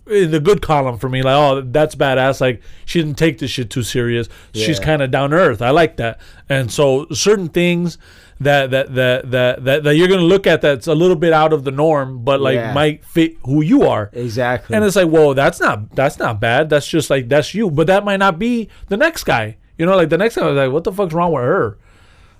[0.07, 1.21] in the good column for me.
[1.21, 2.41] Like, oh, that's badass.
[2.41, 4.27] Like she didn't take this shit too serious.
[4.53, 5.61] She's kind of down earth.
[5.61, 6.19] I like that.
[6.49, 7.97] And so certain things
[8.39, 11.53] that that that that that, that you're gonna look at that's a little bit out
[11.53, 12.73] of the norm, but like Yeah.
[12.73, 14.09] might fit who you are.
[14.13, 14.75] Exactly.
[14.75, 16.69] And it's like, whoa, that's not that's not bad.
[16.69, 17.69] That's just like that's you.
[17.69, 19.57] But that might not be the next guy.
[19.77, 21.77] You know, like the next time I was like, what the fuck's wrong with her?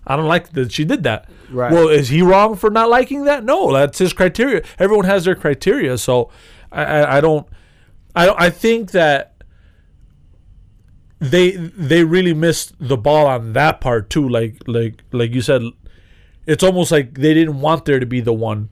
[0.06, 1.30] I don't like that she did that.
[1.52, 1.72] Right.
[1.72, 3.44] Well, is he wrong for not liking that?
[3.44, 4.64] No, that's his criteria.
[4.80, 5.98] Everyone has their criteria.
[5.98, 6.32] So
[6.72, 7.48] I, I, I don't
[8.16, 9.34] I don't I think that
[11.20, 14.28] they they really missed the ball on that part too.
[14.28, 15.62] Like like like you said,
[16.46, 18.70] it's almost like they didn't want there to be the one.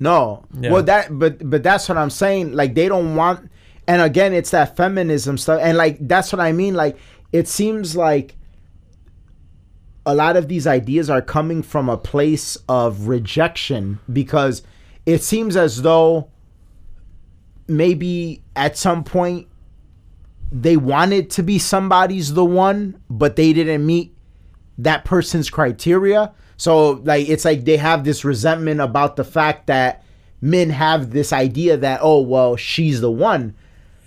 [0.00, 0.44] No.
[0.58, 0.70] Yeah.
[0.72, 2.52] Well, that but but that's what I'm saying.
[2.52, 3.50] Like they don't want,
[3.88, 6.74] and again, it's that feminism stuff, and like that's what I mean.
[6.74, 6.96] Like
[7.32, 8.36] it seems like
[10.06, 14.62] a lot of these ideas are coming from a place of rejection because
[15.04, 16.30] it seems as though
[17.66, 19.46] maybe at some point
[20.50, 24.16] they wanted to be somebody's the one, but they didn't meet
[24.78, 26.32] that person's criteria.
[26.56, 30.04] So like it's like they have this resentment about the fact that
[30.40, 33.54] men have this idea that oh well she's the one.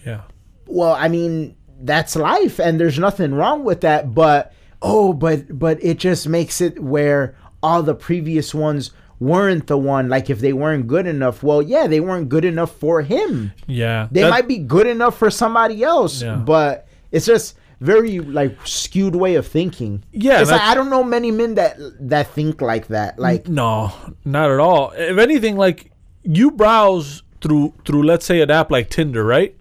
[0.06, 0.22] Yeah.
[0.66, 5.84] Well, I mean that's life and there's nothing wrong with that, but oh but but
[5.84, 10.54] it just makes it where all the previous ones weren't the one like if they
[10.54, 11.44] weren't good enough.
[11.44, 13.54] Well, yeah, they weren't good enough for him.
[13.68, 14.08] Yeah.
[14.12, 16.38] They That- might be good enough for somebody else, Yeah.
[16.38, 20.04] but it's just very like skewed way of thinking.
[20.12, 23.20] Yeah, like I don't know many men that that think like that.
[23.20, 23.92] Like No,
[24.26, 24.92] not at all.
[24.98, 25.92] If anything, like
[26.24, 29.56] you browse through through let's say an app like Tinder, right?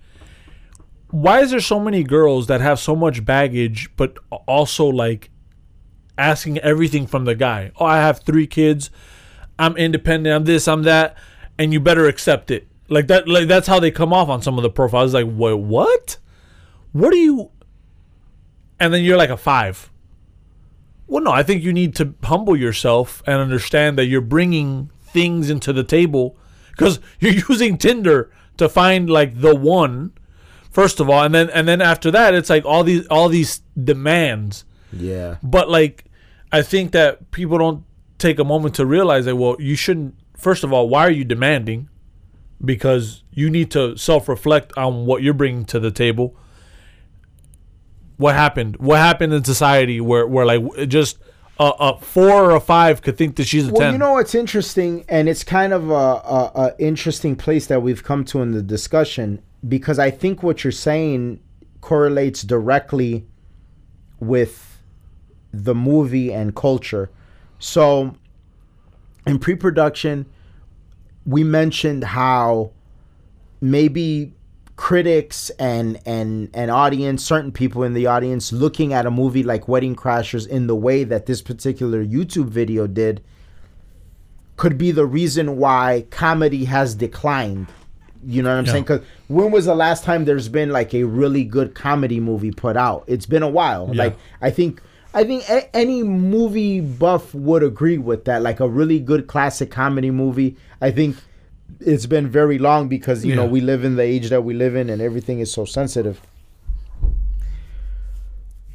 [1.11, 5.31] Why is there so many girls that have so much baggage, but also like
[6.17, 7.73] asking everything from the guy?
[7.77, 8.91] Oh, I have three kids.
[9.59, 10.35] I'm independent.
[10.35, 10.69] I'm this.
[10.69, 11.17] I'm that,
[11.59, 12.69] and you better accept it.
[12.89, 13.29] Like that.
[13.29, 15.15] Like that's how they come off on some of the profiles.
[15.15, 15.59] Like, what?
[15.59, 16.17] What?
[16.93, 17.51] What are you?
[18.79, 19.91] And then you're like a five.
[21.07, 25.51] Well, no, I think you need to humble yourself and understand that you're bringing things
[25.51, 26.37] into the table
[26.71, 30.13] because you're using Tinder to find like the one,
[30.71, 33.63] first of all, and then and then after that, it's like all these all these
[33.83, 34.65] demands.
[34.93, 36.05] yeah, But like,
[36.53, 37.85] I think that people don't
[38.19, 39.37] take a moment to realize that.
[39.37, 40.15] Well, you shouldn't.
[40.37, 41.89] First of all, why are you demanding?
[42.65, 46.37] Because you need to self-reflect on what you're bringing to the table.
[48.17, 48.77] What happened?
[48.77, 51.19] What happened in society where where like just
[51.59, 53.93] a, a four or a five could think that she's a Well, ten?
[53.95, 58.03] you know what's interesting, and it's kind of a, a, a interesting place that we've
[58.05, 61.41] come to in the discussion because I think what you're saying
[61.81, 63.27] correlates directly
[64.19, 64.83] with
[65.53, 67.11] the movie and culture.
[67.59, 68.15] So,
[69.27, 70.27] in pre-production,
[71.27, 72.73] we mentioned how
[73.61, 74.35] maybe
[74.77, 79.69] critics and and and audience certain people in the audience looking at a movie like
[79.69, 83.23] wedding crashers in the way that this particular youtube video did
[84.57, 87.67] could be the reason why comedy has declined
[88.25, 88.73] you know what i'm Yeah.
[88.73, 92.51] saying because when was the last time there's been like a really good comedy movie
[92.51, 93.05] put out?
[93.07, 93.89] It's been a while.
[93.93, 94.05] Yeah.
[94.05, 94.83] like i think
[95.15, 98.43] i think a- any movie buff would agree with that.
[98.43, 101.17] Like a really good classic comedy movie i think
[101.81, 104.75] it's been very long because you know we live in the age that we live
[104.77, 106.21] in and everything is so sensitive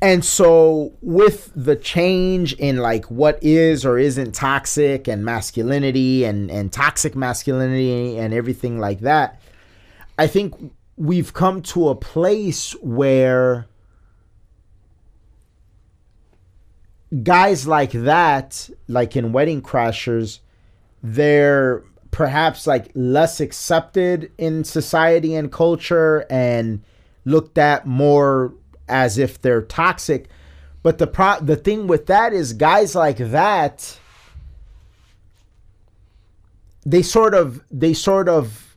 [0.01, 6.51] and so with the change in like what is or isn't toxic and masculinity and
[6.51, 9.41] and toxic masculinity and everything like that
[10.17, 10.53] i think
[10.97, 13.67] we've come to a place where
[17.23, 20.39] guys like that like in wedding crashers
[21.01, 26.81] they're perhaps like less accepted in society and culture and
[27.25, 28.53] looked at more
[28.87, 30.27] as if they're toxic.
[30.83, 33.99] But the pro- the thing with that is guys like that
[36.85, 38.75] they sort of they sort of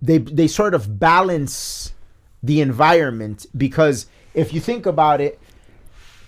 [0.00, 1.92] they they sort of balance
[2.42, 5.40] the environment because if you think about it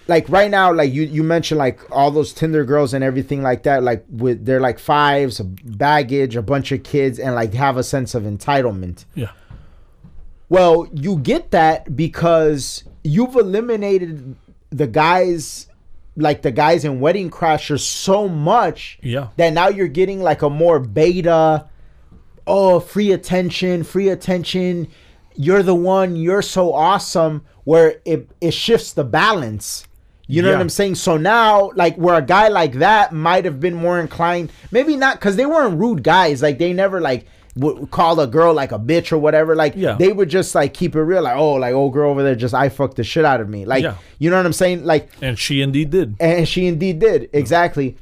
[0.09, 3.63] like right now like you you mentioned like all those tinder girls and everything like
[3.65, 7.83] that like with they're like fives baggage a bunch of kids and like have a
[7.85, 9.31] sense of entitlement Yeah.
[10.49, 14.37] Well you get that because you've eliminated
[14.71, 15.69] the guys
[16.17, 19.29] like the guys in wedding crashers so much Yeah.
[19.37, 21.69] that now you're getting like a more beta
[22.47, 24.89] oh free attention free attention
[25.35, 29.87] you're the one you're so awesome where it, it shifts the balance
[30.29, 30.55] you know Yeah.
[30.55, 34.01] what i'm saying so now like where a guy like that might have been more
[34.01, 37.27] inclined maybe not because they weren't rude guys like they never like
[37.57, 39.97] would call a girl like a bitch or whatever like Yeah.
[39.99, 42.53] they would just like keep it real like oh like old girl over there just
[42.55, 43.65] i fucked the shit out of me.
[43.65, 43.95] Like Yeah.
[44.19, 44.85] you know what i'm saying?
[44.85, 46.17] Like And she indeed did.
[46.21, 47.31] and she indeed did.
[47.33, 47.97] Exactly.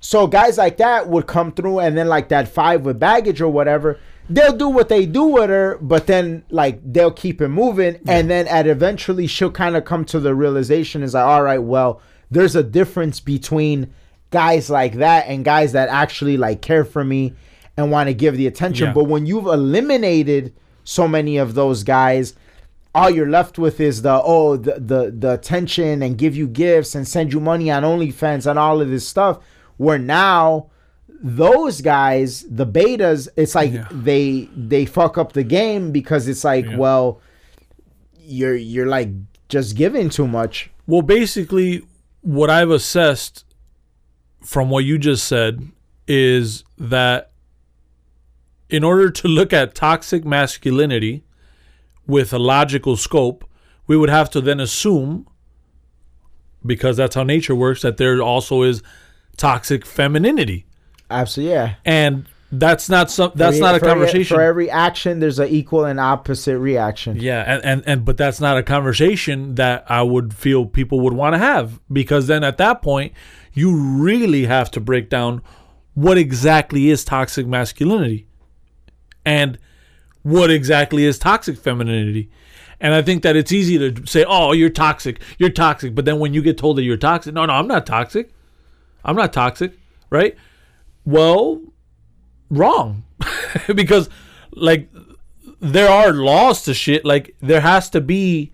[0.00, 3.48] So guys like that would come through and then like that five with baggage or
[3.48, 3.98] whatever
[4.30, 7.98] they'll do what they do with her but then like they'll keep it moving.
[8.06, 11.62] And then at eventually she'll kind of come to the realization is like all right
[11.62, 12.00] well
[12.30, 13.92] there's a difference between
[14.30, 17.34] guys like that and guys that actually like care for me
[17.76, 18.92] and want to give the attention Yeah.
[18.92, 20.52] but when you've eliminated
[20.84, 22.34] so many of those guys
[22.94, 26.94] all you're left with is the oh the, the the attention and give you gifts
[26.94, 29.38] and send you money on OnlyFans and all of this stuff.
[29.78, 30.66] Where now
[31.08, 33.88] those guys, the betas, it's like Yeah.
[33.90, 36.76] they they fuck up the game because it's like, Yeah.
[36.76, 37.22] well,
[38.20, 39.08] you're you're like
[39.48, 40.70] just giving too much.
[40.86, 41.82] Well, basically,
[42.20, 43.46] what I've assessed
[44.44, 45.66] from what you just said
[46.06, 47.30] is that
[48.72, 51.24] in order to look at toxic masculinity
[52.06, 53.44] with a logical scope,
[53.86, 55.26] we would have to then assume,
[56.64, 58.82] because that's how nature works, that there also is
[59.36, 60.64] toxic femininity,
[61.10, 61.74] Absolutely, yeah.
[61.84, 63.32] and that's not some.
[63.34, 64.34] That's For- not a for- conversation.
[64.36, 67.16] For every action, there's an equal and opposite reaction.
[67.16, 71.12] Yeah, and, and and but that's not a conversation that I would feel people would
[71.14, 73.12] want to have because then at that point
[73.52, 75.42] you really have to break down
[75.94, 78.26] what exactly is toxic masculinity
[79.24, 79.58] and
[80.22, 82.30] what exactly is toxic femininity.
[82.80, 85.20] And I think that it's easy to say, "Oh, you're toxic.
[85.38, 87.86] You're toxic." But then when you get told that you're toxic, no, no, I'm not
[87.86, 88.30] toxic.
[89.04, 89.78] I'm not toxic,
[90.10, 90.36] right?
[91.04, 91.60] Well,
[92.50, 93.04] wrong.
[93.74, 94.08] because
[94.52, 94.88] like
[95.60, 97.04] there are laws to shit.
[97.04, 98.52] Like there has to be.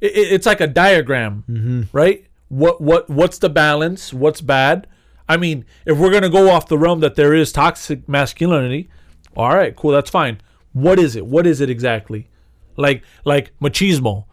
[0.00, 1.82] It, it's like a diagram, mm-hmm.
[1.92, 2.26] right?
[2.48, 4.12] What what what's the balance?
[4.12, 4.86] What's bad?
[5.26, 8.90] I mean, if we're gonna go off the realm that there is toxic masculinity,
[9.36, 10.40] all right, cool, that's fine.
[10.72, 11.26] What is it?
[11.26, 12.28] What is it exactly?
[12.76, 14.24] Like like machismo.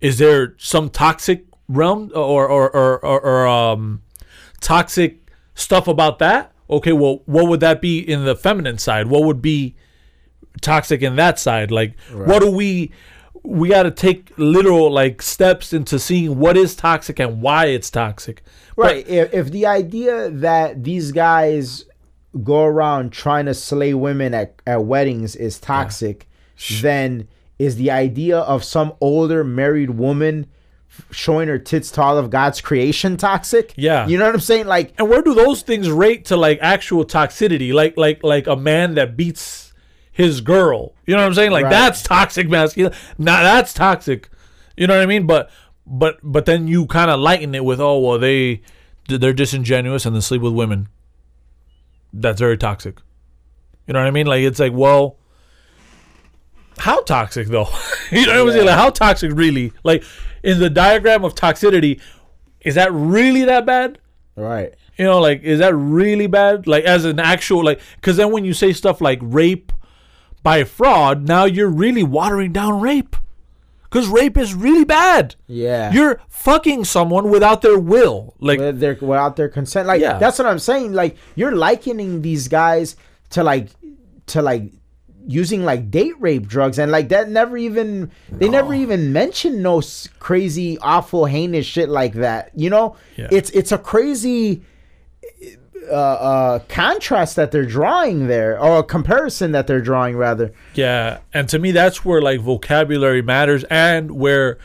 [0.00, 4.02] Is there some toxic realm or or or, or, or um
[4.60, 6.52] toxic stuff about that?
[6.70, 9.06] Okay, well, what would that be in the feminine side?
[9.08, 9.74] What would be
[10.60, 11.70] toxic in that side?
[11.70, 12.92] Like, what do we?
[13.44, 17.90] We got to take literal like steps into seeing what is toxic and why it's
[17.90, 18.42] toxic.
[18.76, 19.08] But- Right.
[19.08, 21.84] if, if the idea that these guys
[22.42, 26.28] go around trying to slay women at, at weddings is toxic,
[26.80, 27.28] then
[27.58, 30.46] is the idea of some older married woman
[31.10, 33.72] showing her tits to all of God's creation toxic?
[33.76, 34.06] Yeah.
[34.06, 34.66] You know what I'm saying?
[34.66, 37.72] Like, and where do those things rate to like actual toxicity?
[37.72, 39.72] Like like like a man that beats
[40.12, 40.94] his girl.
[41.06, 41.50] You know what I'm saying?
[41.52, 41.70] Like Right.
[41.70, 42.92] that's toxic masculine.
[43.16, 44.28] Now that's toxic.
[44.76, 45.26] You know what I mean?
[45.26, 45.50] But
[45.86, 48.62] but but then you kind of lighten it with oh well they
[49.08, 50.88] they're disingenuous and they sleep with women.
[52.12, 53.00] That's very toxic.
[53.86, 54.26] You know what I mean?
[54.26, 55.16] Like it's like well
[56.78, 57.68] how toxic though?
[58.10, 58.66] you know what I'm saying?
[58.66, 59.72] Like how toxic really?
[59.82, 60.04] Like
[60.42, 62.00] in the diagram of toxicity,
[62.60, 63.98] is that really that bad?
[64.36, 64.74] right.
[64.96, 66.66] You know, like, is that really bad?
[66.66, 69.72] Like, as an actual, like, because then when you say stuff like rape
[70.42, 73.14] by fraud, now you're really watering down rape.
[73.90, 75.34] Because rape is really bad.
[75.46, 75.90] Yeah.
[75.92, 78.34] You're fucking someone without their will.
[78.38, 79.86] Like, with their without their consent.
[79.88, 80.18] Like Yeah.
[80.18, 80.92] that's what I'm saying.
[80.92, 82.96] Like you're likening these guys
[83.30, 83.68] to like
[84.26, 84.72] to like
[85.26, 89.82] using like date rape drugs and like that never even they never even mention no
[90.18, 92.50] crazy awful heinous shit like that.
[92.54, 93.28] You know, Yeah.
[93.30, 94.62] it's it's a crazy
[95.90, 100.52] uh, uh contrast that they're drawing there or a comparison that they're drawing rather.
[100.74, 101.18] yeah.
[101.32, 104.58] And to me, that's where, like, vocabulary matters and where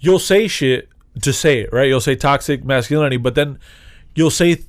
[0.00, 0.88] you'll say shit
[1.20, 1.88] to say it, right?
[1.88, 3.58] You'll say toxic masculinity, but then
[4.14, 4.62] you'll say,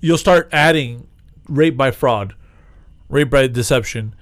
[0.00, 1.06] you'll start adding
[1.48, 2.34] rape by fraud,
[3.08, 4.14] rape by deception,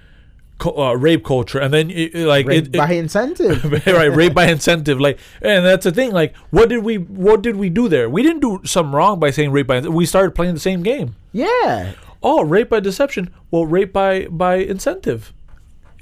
[0.64, 3.64] uh, rape culture, and then it, it- like Rape it, by incentive.
[3.86, 7.56] right rape by incentive like and that's the thing like what did we what did
[7.56, 8.08] we do there?
[8.08, 11.16] We didn't do something wrong by saying rape by we started playing the same game.
[11.32, 11.92] Yeah.
[12.22, 13.30] oh rape by deception.
[13.50, 15.32] Well rape by by incentive.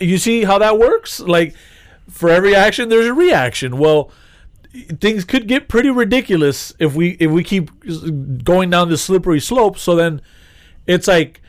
[0.00, 1.20] You see how that works?
[1.20, 1.54] Like
[2.10, 3.78] for every action there's a reaction.
[3.78, 4.10] Well
[5.00, 7.70] things could get pretty ridiculous if we if we keep
[8.44, 10.22] going down this slippery slope so then
[10.86, 11.42] it's like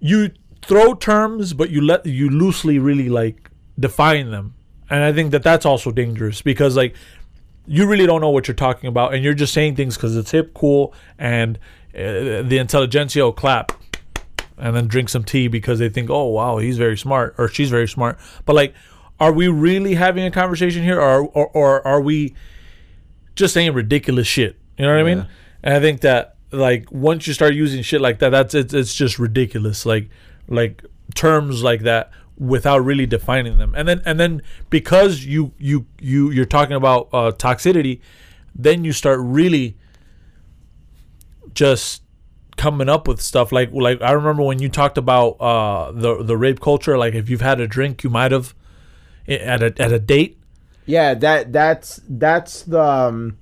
[0.00, 0.30] you
[0.62, 4.54] throw terms but you let you loosely really like define them.
[4.90, 6.94] And i think that that's also dangerous because like
[7.66, 10.32] you really don't know what you're talking about and you're just saying things because it's
[10.32, 11.58] hip cool and
[11.94, 13.72] uh, the intelligentsia will clap
[14.58, 17.70] and then drink some tea because they think oh wow he's very smart or she's
[17.70, 18.18] very smart.
[18.44, 18.74] But like
[19.20, 22.34] are we really having a conversation here or or, or are we
[23.34, 24.58] just saying ridiculous shit?
[24.78, 25.26] You know what i mean?
[25.62, 28.94] And i think that like once you start using shit like that that's it's, it's
[28.94, 29.86] just ridiculous.
[29.86, 30.10] Like
[30.48, 35.86] like terms like that without really defining them and then and then because you you
[36.00, 38.00] you you're talking about uh toxicity
[38.54, 39.76] then you start really
[41.54, 42.02] just
[42.56, 46.36] coming up with stuff like like I remember when you talked about uh the the
[46.36, 48.54] rape culture like if you've had a drink you might have
[49.28, 50.38] at a at a date
[50.86, 53.38] Yeah, that that's that's the um,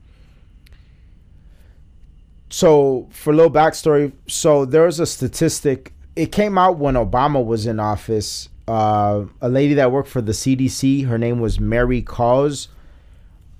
[2.50, 5.94] so for a little backstory, so there's a statistic.
[6.20, 8.48] It came out when Obama was in office.
[8.68, 12.68] Uh, a lady that worked for the CDC, her name was Mary Koss.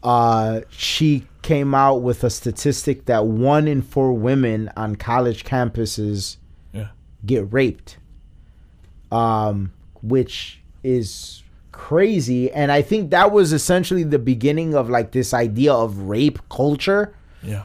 [0.03, 6.37] Uh, she came out with a statistic that one in four women on college campuses
[6.73, 6.89] Yeah.
[7.25, 7.97] get raped,
[9.11, 9.73] um,
[10.03, 11.43] which is
[11.73, 12.51] crazy.
[12.53, 17.15] And I think that was essentially the beginning of like this idea of rape culture.
[17.43, 17.65] yeah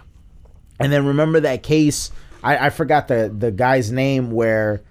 [0.79, 2.11] And then remember that case?
[2.45, 4.81] I, I forgot the the guy's name where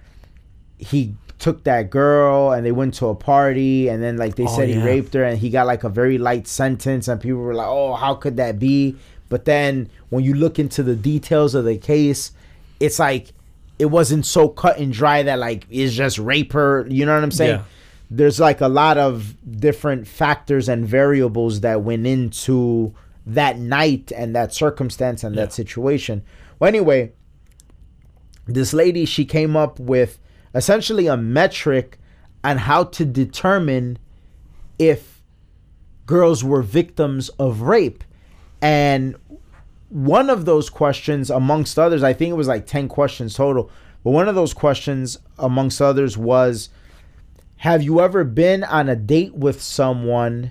[0.79, 4.57] he took that girl and they went to a party and then like they Oh,
[4.57, 7.55] said he raped her and he got like a very light sentence and people were
[7.55, 8.97] like, "Oh, how could that be?"
[9.29, 12.33] But then when you look into the details of the case,
[12.81, 13.33] it's like
[13.79, 16.87] it wasn't so cut and dry that like it's just rape her.
[16.89, 17.59] You know what I'm saying?
[17.59, 17.65] Yeah.
[18.11, 22.95] There's like a lot of different factors and variables that went into
[23.27, 25.43] that night and that circumstance and Yeah.
[25.47, 26.23] that situation.
[26.61, 27.13] Well, anyway,
[28.47, 30.19] this lady she came up with
[30.55, 31.99] essentially a metric
[32.43, 33.99] on how to determine
[34.79, 35.23] if
[36.07, 38.05] girls were victims of rape.
[38.61, 39.17] And
[39.95, 43.71] one of those questions amongst others i think it was like 10 questions total
[44.03, 46.69] but one of those questions amongst others was
[47.59, 50.51] have you ever been on a date with someone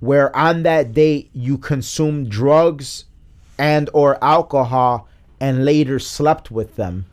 [0.00, 3.06] where on that date you consumed drugs
[3.56, 5.08] and or alcohol
[5.42, 7.04] and later slept with them.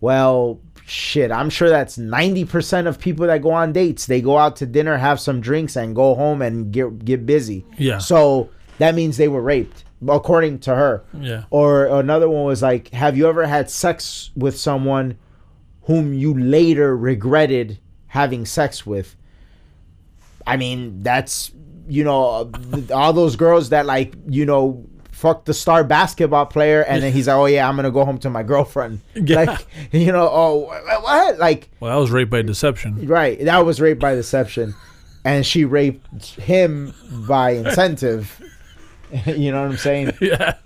[0.00, 4.06] Well shit i'm sure that's 90% of people that go on dates.
[4.06, 7.66] They go out to dinner have some drinks and go home and get get busy.
[7.76, 7.98] Yeah.
[7.98, 11.02] so that means they were raped according to her.
[11.12, 11.44] Yeah.
[11.50, 15.18] Or another one was like have you ever had sex with someone
[15.82, 19.14] whom you later regretted having sex with?
[20.46, 21.52] I mean that's
[21.88, 22.50] you know
[22.94, 24.86] all those girls that like you know
[25.18, 28.18] fuck the star basketball player and then he's like oh yeah i'm gonna go home
[28.18, 29.00] to my girlfriend.
[29.14, 29.42] Yeah.
[29.42, 31.38] like you know oh wh- what?
[31.38, 33.06] Like well that was rape by deception.
[33.08, 34.74] right that was rape by deception.
[35.24, 36.94] And she raped him
[37.28, 38.40] by incentive.
[39.26, 40.12] You know what i'm saying?
[40.20, 40.56] Yeah.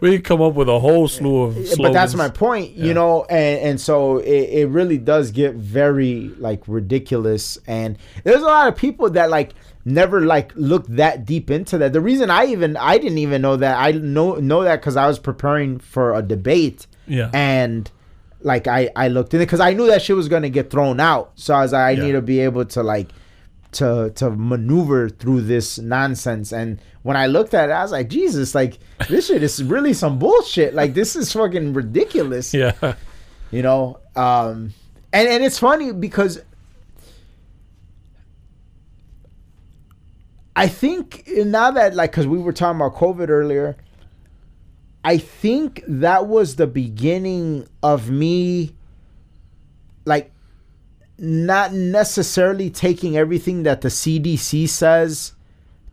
[0.00, 1.78] We come up with a whole slew of slogans.
[1.78, 2.92] but that's my point you Yeah.
[2.94, 7.58] know and and so it, it really does get very like ridiculous.
[7.68, 11.92] And there's a lot of people that like never like looked that deep into that.
[11.92, 15.06] The reason i even i didn't even know that i know know that because i
[15.08, 17.30] was preparing for a debate yeah.
[17.34, 17.90] and
[18.42, 21.00] like i i looked in it because i knew that shit was gonna get thrown
[21.00, 21.32] out.
[21.34, 22.02] So i was like i Yeah.
[22.04, 23.08] need to be able to like
[23.72, 26.52] to to maneuver through this nonsense.
[26.52, 28.78] And when i looked at it i was like jesus like
[29.08, 30.74] this shit is really some bullshit.
[30.74, 32.52] Like this is fucking ridiculous.
[32.54, 32.94] Yeah.
[33.50, 34.74] You know um
[35.12, 36.40] and and it's funny because
[40.56, 43.76] i think now that like because we were talking about covid earlier
[45.04, 48.74] i think that was the beginning of me
[50.04, 50.30] like
[51.18, 55.34] not necessarily taking everything that the cdc says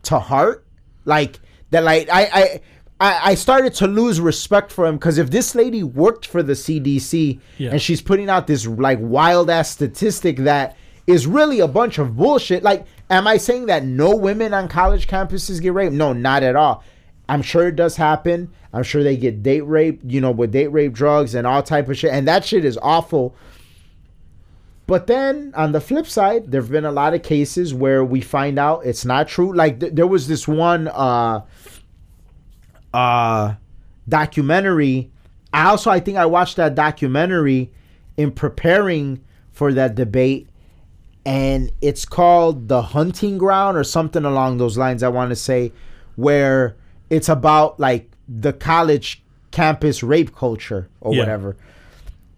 [0.02, 0.64] to heart
[1.04, 2.60] like that like i i
[3.02, 6.52] I, I started to lose respect for him because if this lady worked for the
[6.52, 7.70] CDC Yeah.
[7.70, 10.76] and she's putting out this like wild ass statistic that
[11.06, 15.06] is really a bunch of bullshit, like, am I saying that no women on college
[15.06, 15.94] campuses get raped?
[15.94, 16.84] No, not at all.
[17.28, 18.50] I'm sure it does happen.
[18.72, 21.88] I'm sure they get date raped, you know, with date rape drugs and all type
[21.88, 22.12] of shit.
[22.12, 23.34] And that shit is awful.
[24.90, 28.58] But then on the flip side, there've been a lot of cases where we find
[28.58, 29.54] out it's not true.
[29.54, 31.42] Like th- there was this one uh
[32.92, 33.54] uh
[34.08, 35.12] documentary.
[35.52, 37.70] I also I think I watched that documentary
[38.16, 39.22] in preparing
[39.52, 40.49] for that debate
[41.24, 45.72] and it's called The Hunting Ground or something along those lines I want to say
[46.16, 46.76] where
[47.10, 51.20] it's about like the college campus rape culture or Yeah.
[51.20, 51.56] whatever.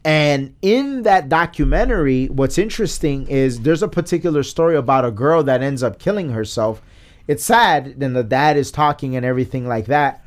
[0.04, 5.62] And in that documentary, what's interesting is there's a particular story about a girl that
[5.62, 6.82] ends up killing herself.
[7.28, 10.24] It's sad, then the dad is talking and everything like that.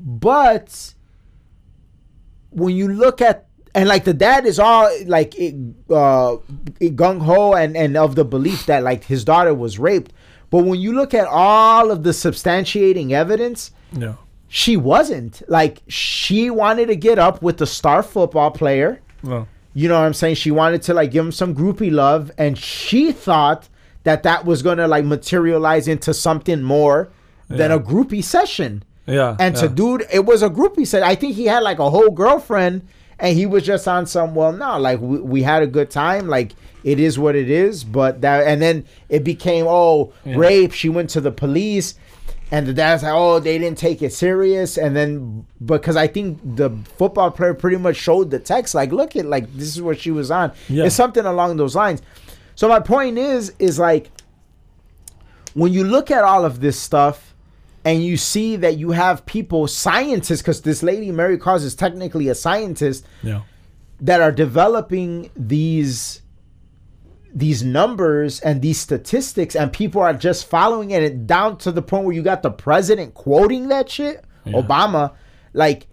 [0.00, 0.94] But
[2.50, 6.36] when you look at and like the dad is all like uh
[6.80, 10.12] gung ho and and of the belief that like his daughter was raped,
[10.50, 14.18] but when you look at all of the substantiating evidence, No.
[14.48, 15.42] she wasn't.
[15.48, 19.00] Like she wanted to get up with the star football player.
[19.22, 19.46] No.
[19.76, 20.36] You know what I'm saying?
[20.36, 23.68] She wanted to like give him some groupie love, and she thought
[24.04, 27.08] that that was gonna like materialize into something more
[27.48, 27.76] than Yeah.
[27.76, 28.84] a groupie session.
[29.06, 29.36] Yeah.
[29.40, 29.62] And yeah.
[29.62, 31.02] to dude, it was a groupie set.
[31.02, 32.82] I think he had like a whole girlfriend,
[33.18, 34.34] and he was just on some.
[34.34, 36.28] Well, no, like we, we had a good time.
[36.28, 37.84] Like it is what it is.
[37.84, 40.36] But that, and then it became oh Yeah.
[40.36, 40.72] rape.
[40.72, 41.94] She went to the police,
[42.50, 44.76] and the dad's like, oh, they didn't take it serious.
[44.76, 49.16] And then because I think the football player pretty much showed the text, like, look
[49.16, 50.52] at like this is what she was on.
[50.68, 50.84] Yeah.
[50.84, 52.02] It's something along those lines.
[52.56, 54.10] So my point is, is like
[55.54, 57.33] when you look at all of this stuff
[57.84, 62.28] and you see that you have people, scientists, because this lady Mary Koss is technically
[62.28, 63.42] a scientist Yeah.
[64.00, 66.20] that are developing these
[67.36, 72.04] these numbers and these statistics, and people are just following it down to the point
[72.04, 74.52] where you got the president quoting that shit, Yeah.
[74.62, 75.12] Obama,
[75.52, 75.88] like.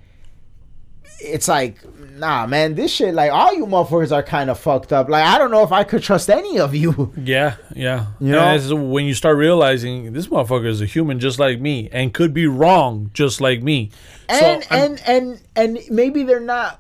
[1.24, 1.78] It's like,
[2.18, 5.08] nah, man, this shit, like, all you motherfuckers are kind of fucked up.
[5.10, 7.14] Like, I don't know if I could trust any of you.
[7.24, 8.08] Yeah, yeah.
[8.20, 8.76] You know?
[8.76, 12.48] when you start realizing this motherfucker is a human just like me and could be
[12.48, 13.92] wrong just like me.
[14.30, 16.80] and I'm- and and and maybe they're not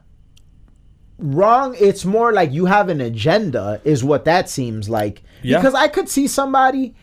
[1.18, 5.58] wrong it's more like you have an agenda is what that seems like Yeah.
[5.58, 6.96] because i could see somebody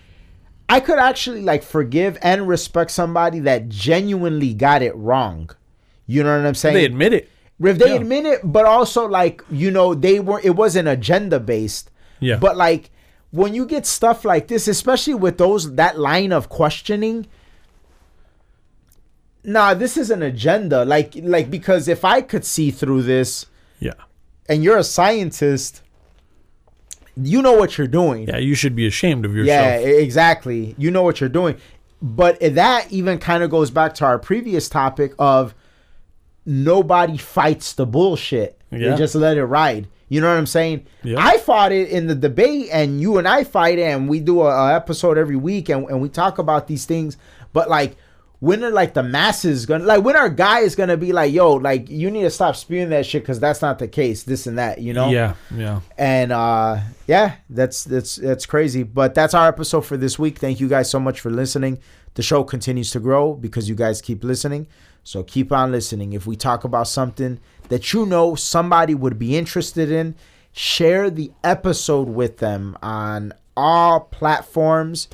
[0.69, 5.51] i could actually like forgive and respect somebody that genuinely got it wrong
[6.09, 7.31] you know what i'm saying they admit it.
[7.63, 8.01] if they yeah.
[8.01, 12.37] admit it but also like you know they were it wasn't agenda based Yeah.
[12.39, 12.91] but like
[13.31, 17.27] when you get stuff like this especially with those that line of questioning
[19.45, 23.47] nah this is an agenda like like because if i could see through this
[23.81, 23.93] yeah.
[24.49, 25.83] and you're a scientist
[27.21, 29.85] you know what you're doing Yeah, you should be ashamed of yourself.
[29.85, 30.77] e- exactly.
[30.79, 31.57] You know what you're doing.
[32.01, 35.53] But that even kind of goes back to our previous topic of
[36.49, 38.59] nobody fights the bullshit.
[38.71, 38.91] Yeah.
[38.91, 39.87] They just let it ride.
[40.09, 40.87] You know what I'm saying?
[41.05, 44.41] I fought it in the debate, and you and I fight it, and we do
[44.41, 47.19] a, a episode every week, and, and we talk about these things.
[47.53, 47.97] But like,
[48.41, 51.91] when are like the masses gonna like when are guys gonna be like, yo, like
[51.91, 54.23] you need to stop spewing that shit because that's not the case.
[54.23, 55.11] This and that, you know?
[55.11, 55.81] Yeah, yeah.
[55.99, 60.61] and uh yeah that's that's that's crazy but that's our episode for this week thank
[60.61, 61.79] you guys so much for listening
[62.15, 64.69] the show continues to grow because you guys keep listening
[65.09, 66.13] so keep on listening.
[66.13, 67.41] If we talk about something
[67.71, 70.15] that you know somebody would be interested in
[70.53, 75.09] share the episode with them on all platforms.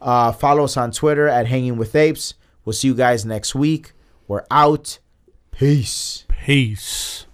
[0.00, 2.34] Uh follow us on twitter at hanging with apes.
[2.64, 3.92] We'll see you guys next week.
[4.26, 4.98] We're out.
[5.52, 6.24] Peace.
[6.28, 7.25] Peace.